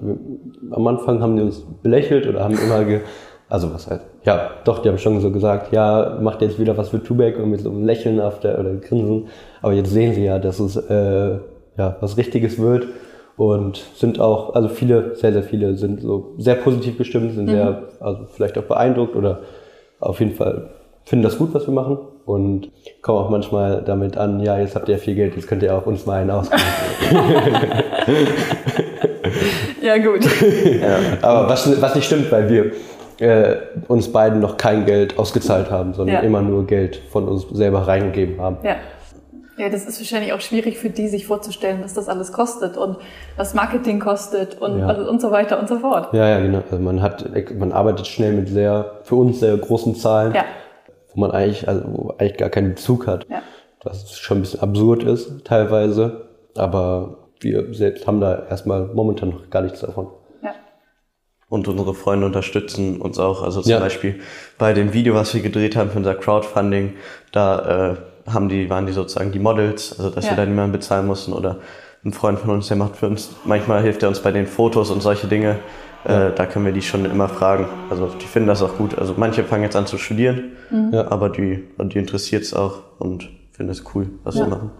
am 0.71 0.87
Anfang 0.87 1.23
haben 1.23 1.37
die 1.37 1.43
uns 1.43 1.65
belächelt 1.83 2.27
oder 2.27 2.45
haben 2.45 2.59
immer 2.59 2.85
ge, 2.85 3.01
also 3.49 3.73
was 3.73 3.91
heißt, 3.91 4.05
ja, 4.25 4.51
doch, 4.65 4.79
die 4.79 4.89
haben 4.89 4.99
schon 4.99 5.21
so 5.21 5.31
gesagt, 5.31 5.73
ja, 5.73 6.19
macht 6.21 6.41
jetzt 6.43 6.59
wieder 6.59 6.77
was 6.77 6.89
für 6.89 7.03
Tubeck 7.03 7.39
und 7.39 7.51
mit 7.51 7.61
so 7.61 7.71
einem 7.71 7.85
Lächeln 7.85 8.21
auf 8.21 8.41
der 8.41 8.59
oder 8.59 8.75
Grinsen, 8.77 9.29
aber 9.61 9.75
jetzt 9.75 9.91
sehen 9.91 10.15
sie 10.15 10.25
ja, 10.25 10.39
dass 10.39 10.59
es 10.59 10.77
äh, 10.77 11.39
ja 11.77 11.97
was 12.01 12.17
Richtiges 12.17 12.59
wird 12.59 12.87
und 13.37 13.77
sind 13.95 14.21
auch, 14.21 14.55
also 14.55 14.69
viele, 14.69 15.17
sehr, 15.17 15.33
sehr 15.33 15.43
viele 15.43 15.77
sind 15.77 16.01
so 16.01 16.35
sehr 16.39 16.55
positiv 16.55 16.99
gestimmt, 16.99 17.35
sind 17.35 17.49
sehr, 17.49 17.83
also 18.01 18.27
vielleicht 18.33 18.57
auch 18.59 18.65
beeindruckt 18.65 19.17
oder 19.17 19.41
auf 20.01 20.21
jeden 20.21 20.35
Fall 20.35 20.71
finden 21.05 21.23
das 21.25 21.39
gut, 21.39 21.53
was 21.55 21.67
wir 21.67 21.75
machen 21.75 21.99
und 22.25 22.71
kommen 23.03 23.19
auch 23.19 23.31
manchmal 23.31 23.83
damit 23.85 24.17
an, 24.17 24.41
ja, 24.41 24.59
jetzt 24.59 24.75
habt 24.77 24.89
ihr 24.89 24.95
ja 24.97 25.01
viel 25.01 25.15
Geld, 25.15 25.35
jetzt 25.37 25.49
könnt 25.49 25.63
ihr 25.63 25.75
auch 25.77 25.87
uns 25.87 26.07
mal 26.07 26.21
einen 26.21 26.31
ausgeben. 26.31 26.63
Ja, 29.83 29.99
gut. 29.99 30.21
Aber 31.23 31.49
was, 31.49 31.81
was 31.83 31.95
nicht 31.97 32.05
stimmt, 32.07 32.31
weil 32.31 32.49
wir 32.49 32.73
äh, 33.19 33.57
uns 33.89 34.13
beiden 34.13 34.41
noch 34.41 34.57
kein 34.57 34.87
Geld 34.87 35.19
ausgezahlt 35.19 35.71
haben, 35.71 35.93
sondern 35.95 36.17
Ja. 36.17 36.21
immer 36.23 36.41
nur 36.41 36.67
Geld 36.67 37.01
von 37.11 37.27
uns 37.29 37.47
selber 37.53 37.81
reingegeben 37.89 38.41
haben. 38.41 38.59
Ja. 38.63 38.77
Ja, 39.59 39.69
das 39.69 39.85
ist 39.85 40.01
wahrscheinlich 40.01 40.33
auch 40.33 40.41
schwierig 40.41 40.79
für 40.79 40.89
die, 40.89 41.09
sich 41.09 41.27
vorzustellen, 41.27 41.81
was 41.83 41.93
das 41.95 42.09
alles 42.09 42.33
kostet 42.33 42.77
und 42.79 42.97
was 43.37 43.55
Marketing 43.55 44.01
kostet 44.01 44.61
und, 44.61 44.79
Ja. 44.79 44.87
also 44.87 45.09
und 45.11 45.21
so 45.21 45.31
weiter 45.31 45.59
und 45.61 45.69
so 45.69 45.79
fort. 45.79 46.09
Ja, 46.15 46.27
ja, 46.29 46.41
genau. 46.41 46.63
Also 46.71 46.83
man 46.83 47.03
hat, 47.03 47.27
man 47.59 47.71
arbeitet 47.71 48.07
schnell 48.07 48.33
mit 48.33 48.49
sehr, 48.49 48.93
für 49.03 49.17
uns 49.17 49.41
sehr 49.41 49.57
großen 49.57 49.95
Zahlen, 49.97 50.33
Ja. 50.35 50.45
Wo 51.15 51.21
man 51.21 51.31
eigentlich, 51.31 51.69
also 51.69 51.83
wo 51.87 52.15
eigentlich 52.19 52.37
gar 52.37 52.49
keinen 52.51 52.75
Bezug 52.75 53.07
hat. 53.07 53.27
Ja. 53.31 53.43
Was 53.85 54.19
schon 54.19 54.39
ein 54.39 54.41
bisschen 54.43 54.61
absurd 54.61 55.03
ist, 55.03 55.45
teilweise. 55.45 56.29
Aber 56.57 57.29
wir 57.41 57.75
selbst 57.75 58.07
haben 58.07 58.21
da 58.21 58.47
erstmal 58.49 58.87
momentan 58.87 59.31
noch 59.31 59.51
gar 59.51 59.63
nichts 59.63 59.81
davon. 59.81 60.09
Ja. 60.43 60.55
Und 61.49 61.67
unsere 61.69 61.93
Freunde 61.95 62.27
unterstützen 62.27 63.01
uns 63.01 63.19
auch. 63.19 63.43
Also 63.43 63.61
zum 63.63 63.73
Ja. 63.73 63.81
Beispiel 63.81 64.21
bei 64.59 64.73
dem 64.73 64.93
Video, 64.93 65.15
was 65.15 65.35
wir 65.35 65.43
gedreht 65.43 65.75
haben 65.77 65.91
für 65.91 65.99
unser 65.99 66.15
Crowdfunding, 66.15 66.95
da 67.33 67.95
äh, 68.27 68.31
haben 68.31 68.49
die, 68.49 68.71
waren 68.71 68.87
die 68.87 68.93
sozusagen 68.93 69.33
die 69.33 69.41
Models, 69.41 69.99
also 69.99 70.11
dass 70.11 70.27
Ja. 70.27 70.33
wir 70.33 70.37
da 70.37 70.47
niemanden 70.47 70.73
bezahlen 70.73 71.07
mussten 71.07 71.33
oder 71.33 71.59
ein 72.05 72.13
Freund 72.13 72.39
von 72.39 72.51
uns, 72.51 72.69
der 72.69 72.77
macht 72.77 72.97
für 72.97 73.07
uns, 73.07 73.31
manchmal 73.45 73.83
hilft 73.83 74.03
er 74.03 74.09
uns 74.09 74.21
bei 74.21 74.31
den 74.33 74.47
Fotos 74.47 74.91
und 74.91 75.03
solche 75.03 75.27
Dinge. 75.29 75.59
Äh, 76.05 76.33
da 76.35 76.47
können 76.47 76.65
wir 76.65 76.73
die 76.73 76.83
schon 76.83 77.05
immer 77.05 77.29
fragen. 77.29 77.67
Also 77.91 78.09
die 78.09 78.27
finden 78.27 78.49
das 78.49 78.63
auch 78.63 78.77
gut. 78.77 78.99
Also 78.99 79.15
manche 79.17 79.45
fangen 79.45 79.63
jetzt 79.63 79.77
an 79.77 79.87
zu 79.87 79.99
studieren, 79.99 80.53
Ja. 80.93 81.11
aber 81.11 81.29
die, 81.29 81.65
die 81.79 81.99
interessiert 81.99 82.43
es 82.43 82.55
auch 82.55 82.79
und 82.99 83.29
finden 83.53 83.71
es 83.73 83.85
cool, 83.95 84.09
was 84.25 84.35
Ja. 84.37 84.43
wir 84.43 84.49
machen. 84.49 84.71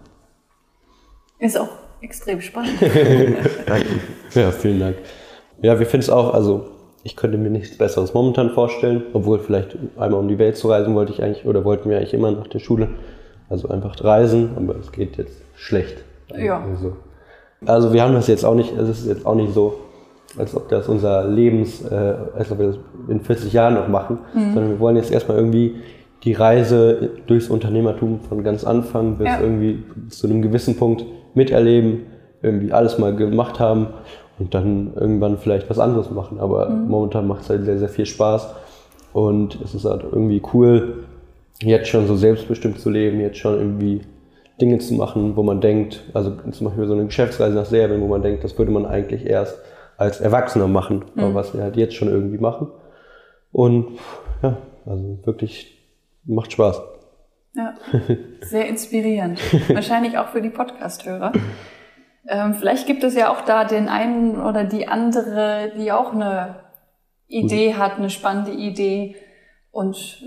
Ist 1.39 1.57
auch 1.57 1.69
extrem 2.01 2.41
spannend. 2.41 2.73
Danke. 3.65 3.85
Ja, 4.33 4.51
vielen 4.51 4.79
Dank. 4.79 4.97
Ja, 5.61 5.79
wir 5.79 5.85
finden 5.85 6.03
es 6.03 6.09
auch, 6.09 6.33
also 6.33 6.67
ich 7.03 7.15
könnte 7.15 7.37
mir 7.37 7.49
nichts 7.49 7.77
Besseres 7.77 8.13
momentan 8.13 8.49
vorstellen, 8.51 9.03
obwohl 9.13 9.39
vielleicht 9.39 9.77
einmal 9.97 10.19
um 10.19 10.27
die 10.27 10.37
Welt 10.39 10.57
zu 10.57 10.69
reisen 10.69 10.95
wollte 10.95 11.11
ich 11.13 11.21
eigentlich, 11.23 11.45
oder 11.45 11.63
wollten 11.65 11.89
wir 11.89 11.97
eigentlich 11.97 12.13
immer 12.13 12.31
nach 12.31 12.47
der 12.47 12.59
Schule. 12.59 12.89
Also 13.49 13.67
einfach 13.69 14.01
reisen, 14.03 14.51
aber 14.55 14.75
es 14.77 14.91
geht 14.91 15.17
jetzt 15.17 15.41
schlecht. 15.55 16.03
Ja. 16.35 16.61
Also, 16.63 16.95
also 17.65 17.93
wir 17.93 18.01
haben 18.03 18.13
das 18.13 18.27
jetzt 18.27 18.43
auch 18.45 18.55
nicht, 18.55 18.73
es 18.75 18.89
ist 18.89 19.07
jetzt 19.07 19.25
auch 19.25 19.35
nicht 19.35 19.53
so, 19.53 19.79
als 20.37 20.55
ob 20.55 20.69
das 20.69 20.87
unser 20.87 21.27
Lebens, 21.27 21.83
äh, 21.83 22.13
als 22.37 22.51
ob 22.51 22.59
wir 22.59 22.67
das 22.67 22.77
in 23.07 23.19
40 23.21 23.53
Jahren 23.53 23.75
noch 23.75 23.87
machen, 23.87 24.19
sondern 24.33 24.69
wir 24.71 24.79
wollen 24.79 24.95
jetzt 24.95 25.11
erstmal 25.11 25.37
irgendwie 25.37 25.75
die 26.23 26.33
Reise 26.33 27.11
durchs 27.27 27.49
Unternehmertum 27.49 28.21
von 28.21 28.43
ganz 28.43 28.63
Anfang 28.63 29.17
bis 29.17 29.27
Ja. 29.27 29.41
irgendwie 29.41 29.83
zu 30.09 30.27
einem 30.27 30.41
gewissen 30.41 30.75
Punkt 30.77 31.05
miterleben, 31.33 32.01
irgendwie 32.41 32.71
alles 32.71 32.97
mal 32.97 33.15
gemacht 33.15 33.59
haben 33.59 33.87
und 34.39 34.53
dann 34.53 34.93
irgendwann 34.95 35.37
vielleicht 35.37 35.69
was 35.69 35.79
anderes 35.79 36.09
machen. 36.11 36.39
Aber 36.39 36.69
momentan 36.69 37.27
macht 37.27 37.41
es 37.43 37.49
halt 37.49 37.65
sehr, 37.65 37.77
sehr 37.77 37.89
viel 37.89 38.05
Spaß 38.05 38.47
und 39.13 39.59
es 39.63 39.75
ist 39.75 39.85
halt 39.85 40.03
irgendwie 40.11 40.41
cool, 40.53 41.03
jetzt 41.61 41.87
schon 41.89 42.07
so 42.07 42.15
selbstbestimmt 42.15 42.79
zu 42.79 42.89
leben, 42.89 43.19
jetzt 43.19 43.37
schon 43.37 43.57
irgendwie 43.57 44.01
Dinge 44.61 44.79
zu 44.79 44.93
machen, 44.95 45.35
wo 45.35 45.43
man 45.43 45.61
denkt, 45.61 46.01
also 46.13 46.31
zum 46.51 46.67
Beispiel 46.67 46.87
so 46.87 46.93
eine 46.93 47.05
Geschäftsreise 47.05 47.55
nach 47.55 47.65
Serbien, 47.65 48.01
wo 48.01 48.07
man 48.07 48.21
denkt, 48.21 48.43
das 48.43 48.57
würde 48.57 48.71
man 48.71 48.85
eigentlich 48.85 49.25
erst 49.25 49.57
als 49.97 50.19
Erwachsener 50.19 50.67
machen, 50.67 51.05
aber 51.15 51.35
was 51.35 51.53
wir 51.53 51.63
halt 51.63 51.77
jetzt 51.77 51.95
schon 51.95 52.07
irgendwie 52.07 52.37
machen. 52.37 52.67
Und 53.51 53.99
ja, 54.41 54.57
also 54.85 55.19
wirklich 55.23 55.77
macht 56.25 56.51
Spaß. 56.51 56.81
Ja, 57.55 57.75
sehr 58.41 58.67
inspirierend. 58.67 59.39
Wahrscheinlich 59.73 60.17
auch 60.17 60.29
für 60.29 60.41
die 60.41 60.49
Podcast-Hörer. 60.49 61.33
Ähm, 62.27 62.53
vielleicht 62.55 62.87
gibt 62.87 63.03
es 63.03 63.15
ja 63.15 63.31
auch 63.31 63.41
da 63.41 63.65
den 63.65 63.89
einen 63.89 64.41
oder 64.41 64.63
die 64.63 64.87
andere, 64.87 65.71
die 65.77 65.91
auch 65.91 66.13
eine 66.13 66.55
Idee 67.27 67.75
hat, 67.75 67.97
eine 67.97 68.09
spannende 68.09 68.51
Idee 68.51 69.15
und 69.71 70.23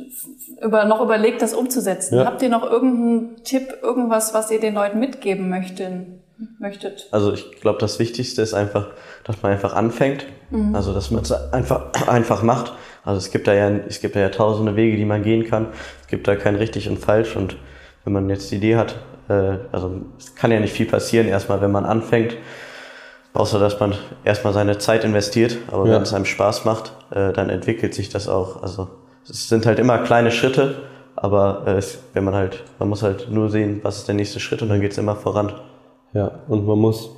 über, 0.60 0.84
noch 0.84 1.00
überlegt, 1.00 1.40
das 1.40 1.54
umzusetzen. 1.54 2.16
Ja. 2.16 2.26
Habt 2.26 2.42
ihr 2.42 2.48
noch 2.48 2.64
irgendeinen 2.64 3.44
Tipp, 3.44 3.78
irgendwas, 3.82 4.34
was 4.34 4.50
ihr 4.50 4.60
den 4.60 4.74
Leuten 4.74 4.98
mitgeben 4.98 5.48
möchten, 5.48 6.22
möchtet? 6.58 7.06
Also 7.12 7.32
ich 7.32 7.50
glaube, 7.60 7.78
das 7.78 7.98
Wichtigste 7.98 8.42
ist 8.42 8.54
einfach, 8.54 8.88
dass 9.24 9.42
man 9.42 9.52
einfach 9.52 9.74
anfängt. 9.74 10.26
Also 10.72 10.94
dass 10.94 11.10
man 11.10 11.22
es 11.22 11.32
einfach, 11.32 11.92
einfach 12.08 12.42
macht. 12.42 12.72
Also 13.04 13.18
es 13.18 13.30
gibt 13.30 13.46
da 13.46 13.54
ja, 13.54 13.68
es 13.88 14.00
gibt 14.00 14.16
da 14.16 14.20
ja 14.20 14.28
tausende 14.28 14.76
Wege, 14.76 14.96
die 14.96 15.04
man 15.04 15.22
gehen 15.22 15.44
kann. 15.46 15.68
Es 16.02 16.08
gibt 16.08 16.26
da 16.28 16.36
kein 16.36 16.56
richtig 16.56 16.88
und 16.88 16.98
falsch. 16.98 17.36
Und 17.36 17.56
wenn 18.04 18.12
man 18.12 18.28
jetzt 18.28 18.50
die 18.50 18.56
Idee 18.56 18.76
hat, 18.76 18.96
äh, 19.28 19.58
also 19.72 20.02
es 20.18 20.34
kann 20.34 20.50
ja 20.52 20.60
nicht 20.60 20.72
viel 20.72 20.86
passieren, 20.86 21.26
erstmal 21.28 21.60
wenn 21.60 21.72
man 21.72 21.84
anfängt. 21.84 22.36
Außer 23.32 23.58
dass 23.58 23.78
man 23.80 23.94
erstmal 24.24 24.52
seine 24.54 24.78
Zeit 24.78 25.04
investiert. 25.04 25.58
Aber 25.70 25.86
Ja. 25.86 25.94
wenn 25.96 26.02
es 26.02 26.14
einem 26.14 26.24
Spaß 26.24 26.64
macht, 26.64 26.92
äh, 27.10 27.32
dann 27.32 27.50
entwickelt 27.50 27.94
sich 27.94 28.08
das 28.08 28.28
auch. 28.28 28.62
Also 28.62 28.88
es 29.28 29.48
sind 29.48 29.66
halt 29.66 29.78
immer 29.78 29.98
kleine 29.98 30.30
Schritte, 30.30 30.76
aber 31.16 31.64
äh, 31.66 31.72
es, 31.72 31.98
wenn 32.12 32.24
man 32.24 32.34
halt, 32.34 32.62
man 32.78 32.88
muss 32.88 33.02
halt 33.02 33.30
nur 33.30 33.50
sehen, 33.50 33.80
was 33.82 33.98
ist 33.98 34.08
der 34.08 34.14
nächste 34.14 34.40
Schritt 34.40 34.62
und 34.62 34.68
dann 34.68 34.80
geht's 34.80 34.96
immer 34.98 35.16
voran. 35.16 35.52
Ja, 36.16 36.30
und 36.48 36.66
man 36.66 36.78
muss 36.78 37.14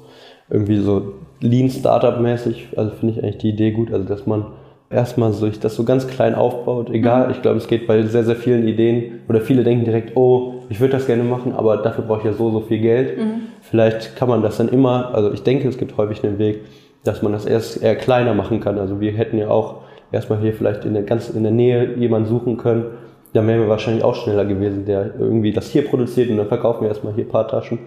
irgendwie 0.50 0.78
so 0.78 1.14
Lean 1.40 1.70
Startup 1.70 2.20
mäßig, 2.20 2.70
also 2.74 2.90
finde 2.90 3.14
ich 3.14 3.22
eigentlich 3.22 3.38
die 3.38 3.50
Idee 3.50 3.70
gut, 3.70 3.92
also 3.92 4.04
dass 4.04 4.26
man 4.26 4.46
erstmal 4.90 5.32
so 5.32 5.48
das 5.48 5.76
so 5.76 5.84
ganz 5.84 6.08
klein 6.08 6.34
aufbaut, 6.34 6.90
egal, 6.90 7.30
ich 7.30 7.40
glaube, 7.40 7.58
es 7.58 7.68
geht 7.68 7.86
bei 7.86 8.02
sehr, 8.02 8.24
sehr 8.24 8.34
vielen 8.34 8.66
Ideen 8.66 9.20
oder 9.28 9.40
viele 9.40 9.62
denken 9.62 9.84
direkt, 9.84 10.16
oh, 10.16 10.54
ich 10.68 10.80
würde 10.80 10.94
das 10.94 11.06
gerne 11.06 11.22
machen, 11.22 11.52
aber 11.54 11.76
dafür 11.76 12.04
brauche 12.04 12.18
ich 12.18 12.24
ja 12.24 12.32
so, 12.32 12.50
so 12.50 12.60
viel 12.60 12.80
Geld. 12.80 13.18
Vielleicht 13.60 14.16
kann 14.16 14.28
man 14.28 14.42
das 14.42 14.56
dann 14.56 14.68
immer, 14.68 15.14
also 15.14 15.32
ich 15.32 15.44
denke, 15.44 15.68
es 15.68 15.78
gibt 15.78 15.96
häufig 15.96 16.24
einen 16.24 16.38
Weg, 16.38 16.62
dass 17.04 17.22
man 17.22 17.30
das 17.32 17.46
erst 17.46 17.82
eher 17.82 17.94
kleiner 17.94 18.34
machen 18.34 18.58
kann. 18.58 18.78
Also 18.78 19.00
wir 19.00 19.12
hätten 19.12 19.38
ja 19.38 19.48
auch 19.48 19.82
erstmal 20.10 20.40
hier 20.40 20.54
vielleicht 20.54 20.84
in 20.84 20.94
der 20.94 21.04
ganz 21.04 21.30
in 21.30 21.44
der 21.44 21.52
Nähe 21.52 21.94
jemanden 21.94 22.28
suchen 22.28 22.56
können, 22.56 22.86
dann 23.32 23.46
wären 23.46 23.60
wir 23.60 23.68
wahrscheinlich 23.68 24.02
auch 24.02 24.16
schneller 24.16 24.44
gewesen, 24.44 24.86
der 24.86 25.14
irgendwie 25.18 25.52
das 25.52 25.68
hier 25.70 25.86
produziert 25.86 26.30
und 26.30 26.38
dann 26.38 26.48
verkaufen 26.48 26.82
wir 26.82 26.88
erstmal 26.88 27.14
hier 27.14 27.24
ein 27.24 27.30
paar 27.30 27.46
Taschen. 27.46 27.78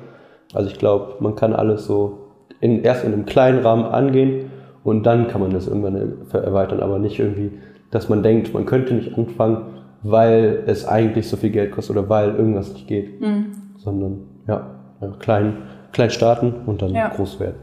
Also 0.53 0.69
ich 0.69 0.77
glaube, 0.77 1.15
man 1.19 1.35
kann 1.35 1.53
alles 1.53 1.85
so 1.85 2.17
in, 2.59 2.83
erst 2.83 3.03
in 3.03 3.13
einem 3.13 3.25
kleinen 3.25 3.59
Rahmen 3.65 3.85
angehen 3.85 4.51
und 4.83 5.03
dann 5.05 5.27
kann 5.27 5.41
man 5.41 5.51
das 5.51 5.67
irgendwann 5.67 6.25
erweitern, 6.31 6.79
aber 6.81 6.99
nicht 6.99 7.19
irgendwie, 7.19 7.59
dass 7.91 8.09
man 8.09 8.23
denkt, 8.23 8.53
man 8.53 8.65
könnte 8.65 8.93
nicht 8.93 9.17
anfangen, 9.17 9.65
weil 10.03 10.63
es 10.65 10.85
eigentlich 10.87 11.29
so 11.29 11.37
viel 11.37 11.51
Geld 11.51 11.71
kostet 11.71 11.97
oder 11.97 12.09
weil 12.09 12.35
irgendwas 12.35 12.73
nicht 12.73 12.87
geht, 12.87 13.21
sondern 13.77 14.23
ja, 14.47 14.67
ja 15.01 15.07
klein, 15.19 15.57
klein 15.91 16.09
starten 16.09 16.53
und 16.65 16.81
dann 16.81 16.93
Ja. 16.93 17.09
groß 17.09 17.39
werden. 17.39 17.55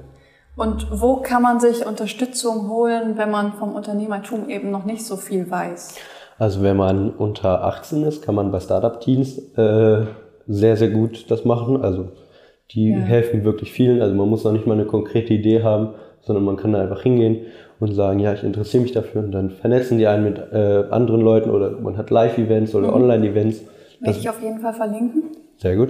Und 0.56 0.88
wo 1.00 1.16
kann 1.16 1.42
man 1.42 1.60
sich 1.60 1.86
Unterstützung 1.86 2.68
holen, 2.68 3.12
wenn 3.16 3.30
man 3.30 3.52
vom 3.52 3.74
Unternehmertum 3.74 4.48
eben 4.48 4.70
noch 4.72 4.84
nicht 4.84 5.04
so 5.06 5.16
viel 5.16 5.48
weiß? 5.48 5.96
Also 6.38 6.62
wenn 6.62 6.76
man 6.76 7.10
unter 7.10 7.64
18 7.64 8.04
ist, 8.04 8.24
kann 8.24 8.34
man 8.34 8.50
bei 8.50 8.58
Startup-Teams 8.60 9.38
äh, 9.56 10.06
sehr, 10.48 10.76
sehr 10.76 10.90
gut 10.90 11.30
das 11.30 11.44
machen. 11.44 11.82
Also 11.82 12.08
die 12.72 12.90
Ja. 12.90 12.98
helfen 12.98 13.44
wirklich 13.44 13.72
vielen. 13.72 14.02
Also 14.02 14.14
man 14.14 14.28
muss 14.28 14.44
noch 14.44 14.52
nicht 14.52 14.66
mal 14.66 14.74
eine 14.74 14.84
konkrete 14.84 15.32
Idee 15.34 15.62
haben, 15.62 15.90
sondern 16.20 16.44
man 16.44 16.56
kann 16.56 16.72
da 16.72 16.80
einfach 16.82 17.02
hingehen 17.02 17.38
und 17.80 17.92
sagen, 17.94 18.18
ja, 18.20 18.34
ich 18.34 18.42
interessiere 18.42 18.82
mich 18.82 18.92
dafür. 18.92 19.22
Und 19.22 19.32
dann 19.32 19.50
vernetzen 19.50 19.98
die 19.98 20.06
einen 20.06 20.24
mit 20.24 20.38
äh, 20.52 20.84
anderen 20.90 21.20
Leuten 21.20 21.50
oder 21.50 21.70
man 21.70 21.96
hat 21.96 22.10
Live-Events 22.10 22.74
oder 22.74 22.94
Online-Events. 22.94 23.62
Werde 24.00 24.18
ich 24.18 24.28
auf 24.28 24.42
jeden 24.42 24.58
Fall 24.60 24.74
verlinken. 24.74 25.22
Sehr 25.56 25.76
gut. 25.76 25.88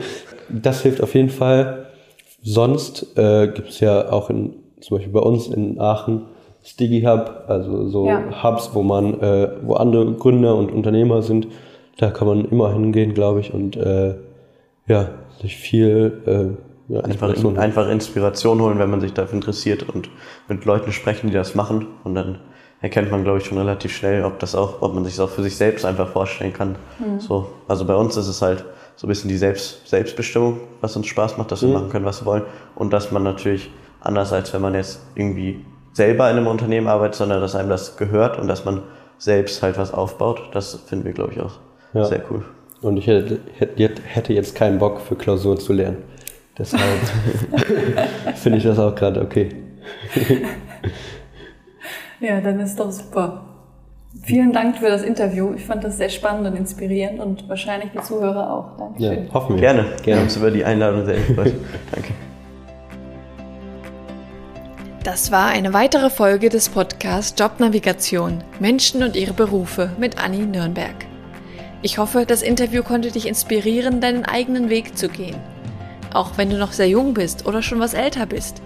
Das 0.48 0.82
hilft 0.82 1.02
auf 1.02 1.14
jeden 1.14 1.30
Fall. 1.30 1.86
Sonst 2.42 3.18
äh, 3.18 3.48
gibt 3.48 3.70
es 3.70 3.80
ja 3.80 4.10
auch 4.12 4.30
in, 4.30 4.54
zum 4.80 4.96
Beispiel 4.96 5.12
bei 5.12 5.20
uns 5.20 5.48
in 5.48 5.80
Aachen 5.80 6.22
Stiggy 6.62 7.02
Hub, 7.02 7.44
also 7.48 7.88
so 7.88 8.06
Ja. 8.06 8.42
Hubs, 8.42 8.70
wo 8.74 8.82
man, 8.82 9.20
äh, 9.20 9.48
wo 9.62 9.74
andere 9.74 10.12
Gründer 10.14 10.54
und 10.56 10.70
Unternehmer 10.72 11.22
sind. 11.22 11.48
Da 11.98 12.10
kann 12.10 12.28
man 12.28 12.44
immer 12.44 12.72
hingehen, 12.72 13.12
glaube 13.14 13.40
ich, 13.40 13.52
und 13.52 13.76
äh, 13.76 14.14
ja, 14.86 15.08
sich 15.40 15.56
viel 15.56 16.12
äh, 16.26 16.67
ja, 16.88 17.00
Einfach, 17.00 17.28
Inspiration 17.28 17.44
holen. 17.52 17.58
einfach 17.58 17.88
Inspiration 17.88 18.60
holen, 18.62 18.78
wenn 18.78 18.90
man 18.90 19.00
sich 19.00 19.12
dafür 19.12 19.34
interessiert 19.34 19.88
und 19.88 20.08
mit 20.48 20.64
Leuten 20.64 20.92
sprechen, 20.92 21.28
die 21.28 21.34
das 21.34 21.54
machen. 21.54 21.86
Und 22.04 22.14
dann 22.14 22.38
erkennt 22.80 23.10
man, 23.10 23.24
glaube 23.24 23.38
ich, 23.38 23.44
schon 23.44 23.58
relativ 23.58 23.94
schnell, 23.94 24.24
ob 24.24 24.38
das 24.38 24.54
auch, 24.54 24.80
ob 24.82 24.94
man 24.94 25.04
sich 25.04 25.16
das 25.16 25.28
auch 25.28 25.30
für 25.32 25.42
sich 25.42 25.56
selbst 25.56 25.84
einfach 25.84 26.08
vorstellen 26.08 26.52
kann. 26.52 26.76
So, 27.18 27.48
also 27.66 27.84
bei 27.84 27.94
uns 27.94 28.16
ist 28.16 28.28
es 28.28 28.40
halt 28.40 28.64
so 28.96 29.06
ein 29.06 29.10
bisschen 29.10 29.28
die 29.28 29.36
Selbst, 29.36 29.86
Selbstbestimmung, 29.88 30.60
was 30.80 30.96
uns 30.96 31.06
Spaß 31.06 31.36
macht, 31.38 31.52
dass 31.52 31.62
wir 31.62 31.68
machen 31.68 31.88
können, 31.90 32.04
was 32.04 32.22
wir 32.22 32.26
wollen. 32.26 32.42
Und 32.74 32.92
dass 32.92 33.12
man 33.12 33.22
natürlich, 33.22 33.70
anders 34.00 34.32
als 34.32 34.52
wenn 34.54 34.60
man 34.62 34.74
jetzt 34.74 35.00
irgendwie 35.14 35.64
selber 35.92 36.30
in 36.30 36.36
einem 36.36 36.46
Unternehmen 36.46 36.86
arbeitet, 36.88 37.16
sondern 37.16 37.40
dass 37.40 37.54
einem 37.54 37.68
das 37.68 37.96
gehört 37.96 38.38
und 38.38 38.48
dass 38.48 38.64
man 38.64 38.82
selbst 39.18 39.62
halt 39.62 39.76
was 39.78 39.92
aufbaut, 39.92 40.42
das 40.52 40.74
finden 40.86 41.04
wir, 41.04 41.12
glaube 41.12 41.32
ich, 41.34 41.40
auch 41.40 41.58
Ja. 41.92 42.04
sehr 42.04 42.22
cool. 42.30 42.44
Und 42.80 42.96
ich 42.96 43.08
hätte, 43.08 43.40
hätte, 43.58 44.02
hätte 44.04 44.32
jetzt 44.32 44.54
keinen 44.54 44.78
Bock 44.78 45.00
für 45.00 45.16
Klausuren 45.16 45.58
zu 45.58 45.72
lernen. 45.72 45.98
Deshalb 46.58 46.82
finde 48.34 48.58
ich 48.58 48.64
das 48.64 48.78
auch 48.78 48.94
gerade 48.94 49.20
okay. 49.20 49.54
Ja, 52.20 52.40
dann 52.40 52.58
ist 52.58 52.80
doch 52.80 52.90
super. 52.90 53.44
Vielen 54.24 54.52
Dank 54.52 54.78
für 54.78 54.88
das 54.88 55.02
Interview. 55.02 55.54
Ich 55.54 55.64
fand 55.64 55.84
das 55.84 55.98
sehr 55.98 56.08
spannend 56.08 56.48
und 56.48 56.56
inspirierend 56.56 57.20
und 57.20 57.48
wahrscheinlich 57.48 57.90
die 57.92 58.02
Zuhörer 58.02 58.52
auch. 58.52 58.98
Ja, 58.98 59.10
Dankeschön. 59.10 59.34
hoffen 59.34 59.54
wir. 59.54 59.60
Gerne. 59.60 59.86
Wir 60.02 60.16
haben 60.16 60.22
uns 60.24 60.36
über 60.36 60.50
die 60.50 60.64
Einladung 60.64 61.04
sehr 61.04 61.16
gefreut. 61.16 61.52
Danke. 61.92 62.12
Das 65.04 65.30
war 65.30 65.46
eine 65.46 65.72
weitere 65.72 66.10
Folge 66.10 66.48
des 66.48 66.68
Podcasts 66.68 67.38
Jobnavigation 67.38 68.42
Menschen 68.58 69.04
und 69.04 69.14
ihre 69.14 69.32
Berufe 69.32 69.92
mit 69.98 70.22
Anni 70.22 70.44
Nürnberg. 70.44 71.06
Ich 71.82 71.98
hoffe, 71.98 72.24
das 72.26 72.42
Interview 72.42 72.82
konnte 72.82 73.12
dich 73.12 73.28
inspirieren, 73.28 74.00
deinen 74.00 74.24
eigenen 74.24 74.68
Weg 74.68 74.98
zu 74.98 75.08
gehen. 75.08 75.36
Auch 76.12 76.32
wenn 76.36 76.50
du 76.50 76.56
noch 76.56 76.72
sehr 76.72 76.88
jung 76.88 77.14
bist 77.14 77.46
oder 77.46 77.62
schon 77.62 77.80
was 77.80 77.94
älter 77.94 78.26
bist. 78.26 78.62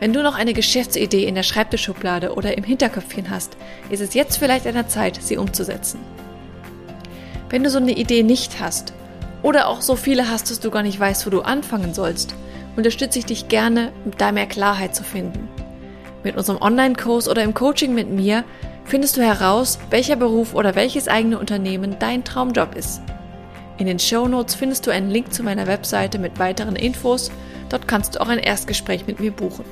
Wenn 0.00 0.12
du 0.12 0.22
noch 0.22 0.36
eine 0.36 0.52
Geschäftsidee 0.52 1.24
in 1.24 1.34
der 1.34 1.42
Schreibtischschublade 1.42 2.34
oder 2.34 2.56
im 2.56 2.62
Hinterköpfchen 2.62 3.30
hast, 3.30 3.56
ist 3.90 4.00
es 4.00 4.14
jetzt 4.14 4.36
vielleicht 4.36 4.66
an 4.66 4.74
der 4.74 4.88
Zeit, 4.88 5.18
sie 5.20 5.36
umzusetzen. 5.36 5.98
Wenn 7.50 7.64
du 7.64 7.70
so 7.70 7.78
eine 7.78 7.92
Idee 7.92 8.22
nicht 8.22 8.60
hast 8.60 8.92
oder 9.42 9.66
auch 9.66 9.80
so 9.80 9.96
viele 9.96 10.30
hast, 10.30 10.50
dass 10.50 10.60
du 10.60 10.70
gar 10.70 10.82
nicht 10.82 11.00
weißt, 11.00 11.26
wo 11.26 11.30
du 11.30 11.40
anfangen 11.40 11.94
sollst, 11.94 12.34
unterstütze 12.76 13.18
ich 13.18 13.26
dich 13.26 13.48
gerne, 13.48 13.90
da 14.18 14.30
mehr 14.30 14.46
Klarheit 14.46 14.94
zu 14.94 15.02
finden. 15.02 15.48
Mit 16.22 16.36
unserem 16.36 16.60
Online-Kurs 16.60 17.28
oder 17.28 17.42
im 17.42 17.54
Coaching 17.54 17.94
mit 17.94 18.08
mir 18.08 18.44
findest 18.84 19.16
du 19.16 19.22
heraus, 19.22 19.78
welcher 19.90 20.16
Beruf 20.16 20.54
oder 20.54 20.74
welches 20.74 21.08
eigene 21.08 21.38
Unternehmen 21.38 21.96
dein 21.98 22.22
Traumjob 22.22 22.76
ist. 22.76 23.02
In 23.78 23.86
den 23.86 23.98
Shownotes 23.98 24.56
findest 24.56 24.86
du 24.86 24.90
einen 24.90 25.10
Link 25.10 25.32
zu 25.32 25.42
meiner 25.42 25.66
Webseite 25.68 26.18
mit 26.18 26.38
weiteren 26.38 26.76
Infos. 26.76 27.30
Dort 27.68 27.86
kannst 27.86 28.14
du 28.14 28.20
auch 28.20 28.28
ein 28.28 28.40
Erstgespräch 28.40 29.06
mit 29.06 29.20
mir 29.20 29.30
buchen. 29.30 29.64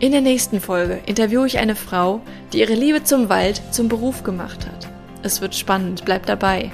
In 0.00 0.12
der 0.12 0.22
nächsten 0.22 0.60
Folge 0.60 1.00
interviewe 1.06 1.46
ich 1.46 1.58
eine 1.58 1.76
Frau, 1.76 2.20
die 2.52 2.60
ihre 2.60 2.74
Liebe 2.74 3.04
zum 3.04 3.28
Wald 3.28 3.60
zum 3.72 3.88
Beruf 3.88 4.22
gemacht 4.22 4.66
hat. 4.66 4.88
Es 5.22 5.40
wird 5.40 5.54
spannend, 5.54 6.04
bleib 6.04 6.24
dabei. 6.26 6.70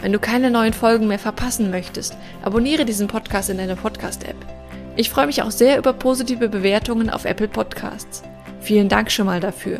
Wenn 0.00 0.12
du 0.12 0.18
keine 0.18 0.50
neuen 0.50 0.72
Folgen 0.72 1.06
mehr 1.06 1.18
verpassen 1.18 1.70
möchtest, 1.70 2.16
abonniere 2.42 2.84
diesen 2.84 3.06
Podcast 3.06 3.50
in 3.50 3.58
deiner 3.58 3.76
Podcast-App. 3.76 4.36
Ich 4.96 5.10
freue 5.10 5.26
mich 5.26 5.42
auch 5.42 5.52
sehr 5.52 5.78
über 5.78 5.92
positive 5.92 6.48
Bewertungen 6.48 7.08
auf 7.10 7.24
Apple 7.24 7.48
Podcasts. 7.48 8.22
Vielen 8.60 8.88
Dank 8.88 9.12
schon 9.12 9.26
mal 9.26 9.40
dafür. 9.40 9.78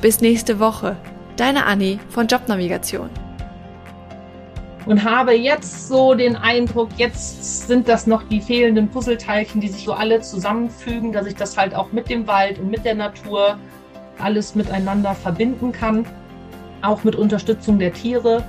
Bis 0.00 0.20
nächste 0.20 0.60
Woche. 0.60 0.96
Deine 1.36 1.66
Anni 1.66 1.98
von 2.10 2.26
Jobnavigation. 2.28 3.10
Und 4.86 5.04
habe 5.04 5.34
jetzt 5.34 5.88
so 5.88 6.14
den 6.14 6.36
Eindruck, 6.36 6.90
jetzt 6.96 7.66
sind 7.66 7.88
das 7.88 8.06
noch 8.06 8.22
die 8.22 8.40
fehlenden 8.40 8.88
Puzzleteilchen, 8.88 9.60
die 9.60 9.68
sich 9.68 9.84
so 9.84 9.92
alle 9.92 10.20
zusammenfügen, 10.20 11.12
dass 11.12 11.26
ich 11.26 11.34
das 11.34 11.56
halt 11.56 11.74
auch 11.74 11.92
mit 11.92 12.08
dem 12.08 12.26
Wald 12.26 12.58
und 12.60 12.70
mit 12.70 12.84
der 12.84 12.94
Natur 12.94 13.58
alles 14.18 14.54
miteinander 14.54 15.14
verbinden 15.14 15.72
kann, 15.72 16.06
auch 16.82 17.04
mit 17.04 17.16
Unterstützung 17.16 17.78
der 17.78 17.92
Tiere. 17.92 18.44